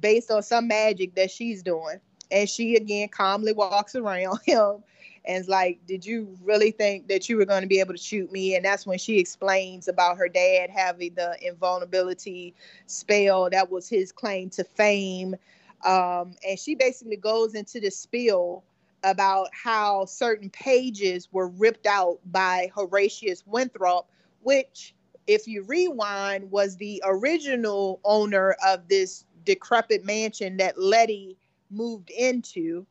[0.00, 2.00] based on some magic that she's doing.
[2.30, 4.82] And she again calmly walks around him
[5.28, 8.00] and it's like, did you really think that you were going to be able to
[8.00, 8.56] shoot me?
[8.56, 12.54] And that's when she explains about her dad having the invulnerability
[12.86, 13.50] spell.
[13.50, 15.36] That was his claim to fame.
[15.84, 18.64] Um, and she basically goes into the spiel
[19.04, 24.08] about how certain pages were ripped out by Horatius Winthrop,
[24.40, 24.94] which,
[25.26, 31.36] if you rewind, was the original owner of this decrepit mansion that Letty
[31.70, 32.86] moved into.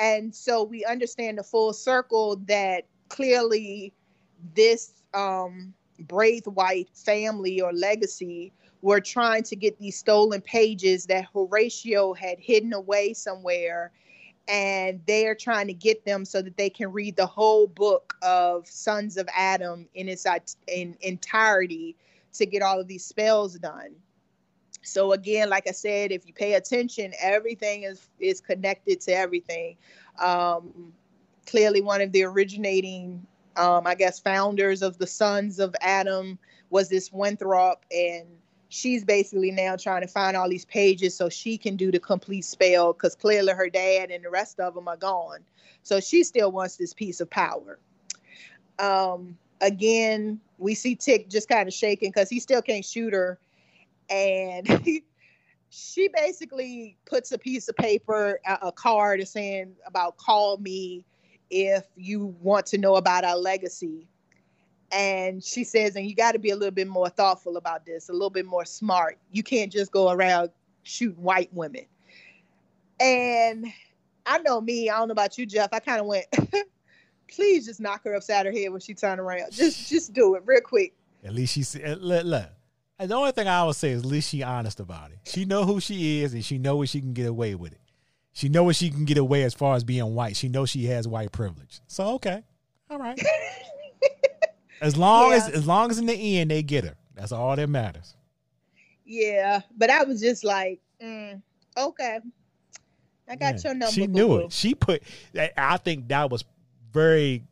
[0.00, 3.92] And so we understand the full circle that clearly
[4.54, 5.74] this um,
[6.06, 8.50] Braithwhite family or legacy
[8.80, 13.92] were trying to get these stolen pages that Horatio had hidden away somewhere.
[14.48, 18.66] And they're trying to get them so that they can read the whole book of
[18.66, 20.24] Sons of Adam in its
[20.66, 21.94] in entirety
[22.32, 23.94] to get all of these spells done.
[24.82, 29.76] So again, like I said, if you pay attention, everything is is connected to everything.
[30.18, 30.92] Um,
[31.46, 33.26] clearly one of the originating,
[33.56, 36.38] um, I guess, founders of the Sons of Adam
[36.70, 38.26] was this Winthrop, and
[38.68, 42.44] she's basically now trying to find all these pages so she can do the complete
[42.44, 45.40] spell because clearly her dad and the rest of them are gone.
[45.82, 47.78] So she still wants this piece of power.
[48.78, 53.38] Um, again, we see Tick just kind of shaking because he still can't shoot her.
[54.10, 55.02] And
[55.70, 61.04] she basically puts a piece of paper, a, card saying about call me
[61.50, 64.06] if you want to know about our legacy.
[64.92, 68.08] And she says and you got to be a little bit more thoughtful about this
[68.08, 69.18] a little bit more smart.
[69.30, 70.50] You can't just go around
[70.82, 71.86] shooting white women.
[72.98, 73.66] And
[74.26, 76.26] i know me i don't know about you jeff i kind of went
[77.30, 79.52] please just knock her upside her head when she turned around.
[79.52, 80.94] Just just do it real quick.
[81.24, 82.50] At least she said, look, look.
[83.06, 85.18] The only thing I would say is at least she honest about it.
[85.24, 87.80] She know who she is and she know what she can get away with it.
[88.32, 90.36] She know what she can get away as far as being white.
[90.36, 91.80] She knows she has white privilege.
[91.88, 92.42] So okay.
[92.90, 93.18] All right.
[94.80, 95.54] as long as Yeah.
[95.56, 96.96] as long as in the end they get her.
[97.14, 98.16] That's all that matters.
[99.04, 101.40] yeah but i was just like mm,
[101.76, 102.20] okay
[103.28, 103.60] i got Yeah.
[103.64, 104.46] your number She knew boo-boo.
[104.46, 104.52] it.
[104.52, 105.02] She put
[105.56, 106.44] I think that was
[106.92, 107.42] very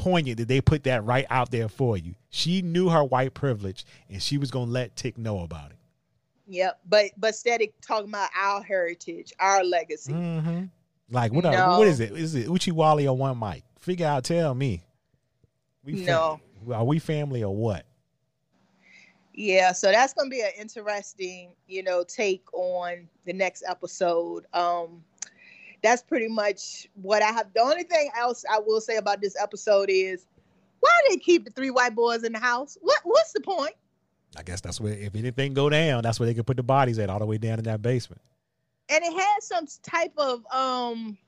[0.00, 2.14] poignant that they put that right out there for you.
[2.30, 5.76] She knew her white privilege and she was gonna let Tick know about it.
[6.48, 10.12] Yep, but but steady talking about our heritage, our legacy.
[10.12, 10.64] Mm-hmm.
[11.10, 11.44] Like what?
[11.44, 11.50] No.
[11.50, 12.12] Are, what is it?
[12.12, 13.62] Is it Uchi Wally or one mic?
[13.78, 14.24] Figure out.
[14.24, 14.82] Tell me.
[15.84, 16.40] We No.
[16.72, 17.84] Are we family or what?
[19.32, 24.46] Yeah, so that's gonna be an interesting, you know, take on the next episode.
[24.52, 25.04] Um,
[25.82, 27.52] that's pretty much what I have.
[27.54, 30.26] The only thing else I will say about this episode is
[30.80, 32.76] why they keep the three white boys in the house?
[32.80, 33.72] What what's the point?
[34.36, 36.98] I guess that's where if anything go down, that's where they can put the bodies
[36.98, 38.22] at all the way down in that basement.
[38.88, 41.18] And it had some type of um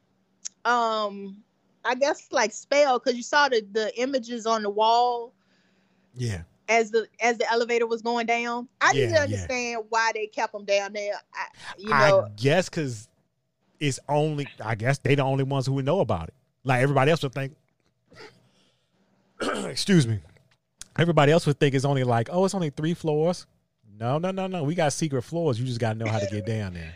[0.64, 1.42] um
[1.84, 5.32] I guess like spell because you saw the the images on the wall
[6.14, 6.42] Yeah.
[6.68, 8.68] as the as the elevator was going down.
[8.80, 9.20] I Yeah, didn't yeah.
[9.22, 11.14] understand why they kept them down there.
[11.34, 11.46] I,
[11.76, 13.08] you know, I guess because
[13.82, 14.46] it's only.
[14.64, 16.34] I guess they the only ones who would know about it.
[16.64, 17.56] Like everybody else would think.
[19.64, 20.20] excuse me.
[20.98, 23.46] Everybody else would think it's only like, oh, it's only three floors.
[23.98, 24.62] No, no, no, no.
[24.62, 25.58] We got secret floors.
[25.58, 26.92] You just got to know how to get down there.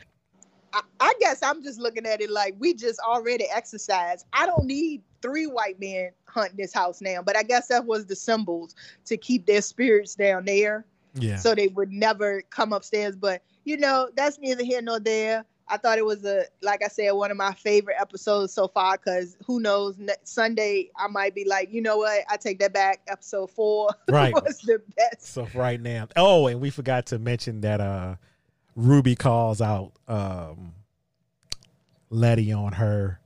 [0.72, 4.26] I, I guess I'm just looking at it like we just already exorcised.
[4.32, 8.06] I don't need three white men hunting this house now, but I guess that was
[8.06, 8.74] the symbols
[9.06, 10.84] to keep their spirits down there.
[11.18, 11.36] Yeah.
[11.36, 13.16] so they would never come upstairs.
[13.16, 15.46] But you know, that's neither here nor there.
[15.68, 18.96] I thought it was a, like I said, one of my favorite episodes so far.
[18.96, 23.00] Because who knows, Sunday I might be like, you know what, I take that back.
[23.08, 24.32] Episode four Right.
[24.32, 25.22] was the best.
[25.22, 28.16] So right now, oh, and we forgot to mention that uh
[28.76, 30.72] Ruby calls out um
[32.10, 33.20] Letty on her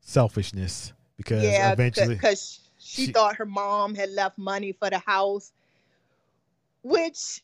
[0.00, 4.98] selfishness because Yeah, eventually because she, she- thought her mom had left money for the
[5.00, 5.52] house,
[6.82, 7.42] which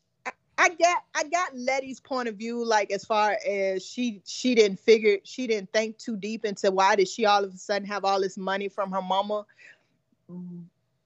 [0.60, 0.98] I, get.
[1.14, 5.46] I got Letty's point of view, like as far as she she didn't figure, she
[5.46, 8.36] didn't think too deep into why did she all of a sudden have all this
[8.36, 9.46] money from her mama,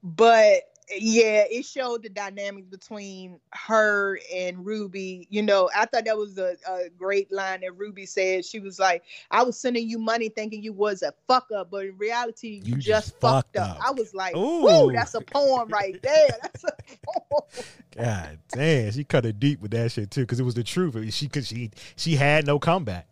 [0.03, 5.27] but yeah, it showed the dynamic between her and Ruby.
[5.31, 8.45] You know, I thought that was a, a great line that Ruby said.
[8.45, 11.87] She was like, I was sending you money thinking you was a fuck up, but
[11.87, 13.79] in reality, you, You just, just fucked up.
[13.79, 13.87] up.
[13.87, 14.69] I was like, Ooh.
[14.69, 16.29] Ooh, that's a poem right there.
[16.43, 16.73] That's a
[17.07, 17.65] poem.
[17.97, 21.13] God damn, she cut it deep with that shit too because it was the truth.
[21.15, 23.07] She cause she she had no comeback.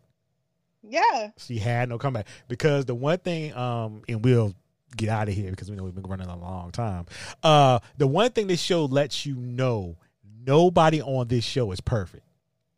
[0.82, 1.30] Yeah.
[1.38, 4.54] She had no comeback because the one thing, um, and we'll
[4.97, 7.06] get out of here because we know we've been running a long time.
[7.43, 9.97] Uh, the one thing this show lets you know,
[10.47, 12.24] nobody on this show is perfect.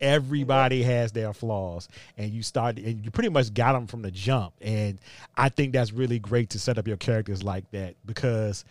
[0.01, 1.89] Everybody has their flaws,
[2.19, 4.53] and you start, and you pretty much got them from the jump.
[4.61, 4.99] And
[5.37, 8.65] I think that's really great to set up your characters like that because,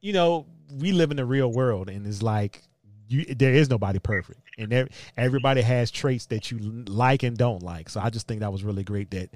[0.00, 0.46] you know,
[0.78, 2.62] we live in the real world, and it's like
[3.08, 7.62] you there is nobody perfect, and ev- everybody has traits that you like and don't
[7.62, 7.88] like.
[7.90, 9.30] So I just think that was really great that,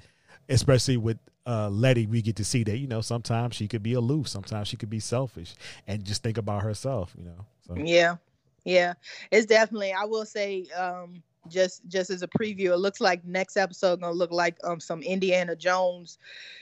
[0.49, 3.93] especially with uh, Letty, we get to see that you know sometimes she could be
[3.93, 5.55] aloof, sometimes she could be selfish,
[5.87, 7.13] and just think about herself.
[7.17, 8.15] You know, so Yeah.
[8.63, 8.93] Yeah.
[9.31, 13.57] It's definitely I will say, um, just just as a preview, it looks like next
[13.57, 16.17] episode gonna look like um some Indiana Jones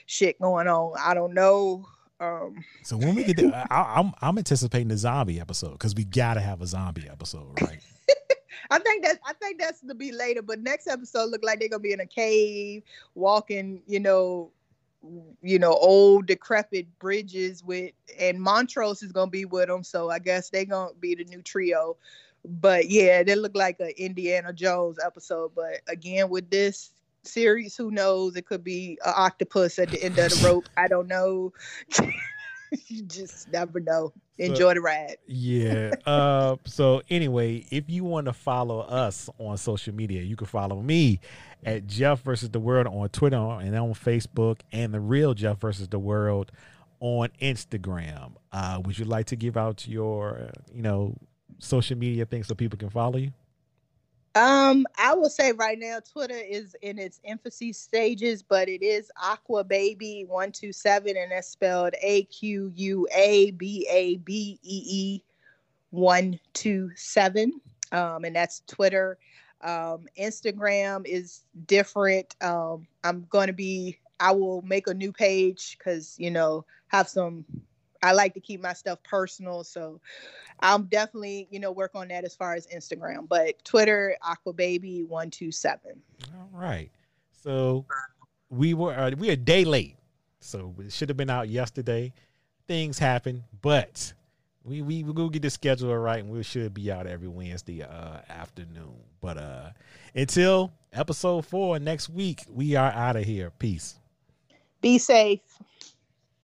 [0.06, 0.92] shit going on.
[0.98, 1.86] I don't know.
[2.20, 6.04] Um so when we get there, I, I'm I'm anticipating the zombie episode because we
[6.04, 7.80] gotta have a zombie episode, right?
[8.70, 11.68] I think that I think that's to be later, but next episode look like they're
[11.68, 12.82] gonna be in a cave,
[13.14, 14.50] walking, you know,
[15.42, 19.82] you know, old decrepit bridges with, and Montrose is gonna be with them.
[19.82, 21.96] So I guess they're gonna be the new trio.
[22.44, 25.52] But yeah, they look like an Indiana Jones episode.
[25.54, 26.90] But again, with this,
[27.26, 27.76] series.
[27.76, 28.36] Who knows?
[28.36, 30.68] It could be an octopus at the end of the rope.
[30.76, 31.52] I don't know.
[32.88, 34.12] you just never know.
[34.38, 35.16] Enjoy so, the ride.
[35.26, 35.92] Yeah.
[36.06, 40.80] Uh, so anyway, if you want to follow us on social media, you can follow
[40.82, 41.18] me
[41.64, 45.88] at Jeff versus the World on Twitter and on Facebook, and the real Jeff versus
[45.88, 46.52] the World
[47.00, 48.32] on Instagram.
[48.52, 51.16] Uh, would you like to give out your, you know,
[51.58, 53.32] social media things so people can follow you?
[54.36, 59.10] Um, I will say right now, Twitter is in its infancy stages, but it is
[59.22, 64.58] Aqua Baby one two seven, and that's spelled A Q U A B A B
[64.62, 65.22] E E
[65.90, 67.60] one two seven.
[67.92, 69.18] Um, and that's Twitter.
[69.60, 72.34] Um, Instagram is different.
[72.42, 73.98] Um, I'm going to be.
[74.18, 77.44] I will make a new page because you know have some
[78.04, 79.64] I like to keep my stuff personal.
[79.64, 80.00] So
[80.60, 83.26] I'm definitely, you know, work on that as far as Instagram.
[83.28, 85.76] But Twitter, Aquababy127.
[86.34, 86.90] All right.
[87.42, 87.86] So
[88.50, 89.96] we were uh, we a day late.
[90.40, 92.12] So it should have been out yesterday.
[92.68, 94.12] Things happen, but
[94.64, 97.82] we we we will get the schedule right and we should be out every Wednesday
[97.82, 98.94] uh afternoon.
[99.20, 99.70] But uh
[100.14, 103.50] until episode 4 next week, we are out of here.
[103.50, 103.96] Peace.
[104.80, 105.40] Be safe.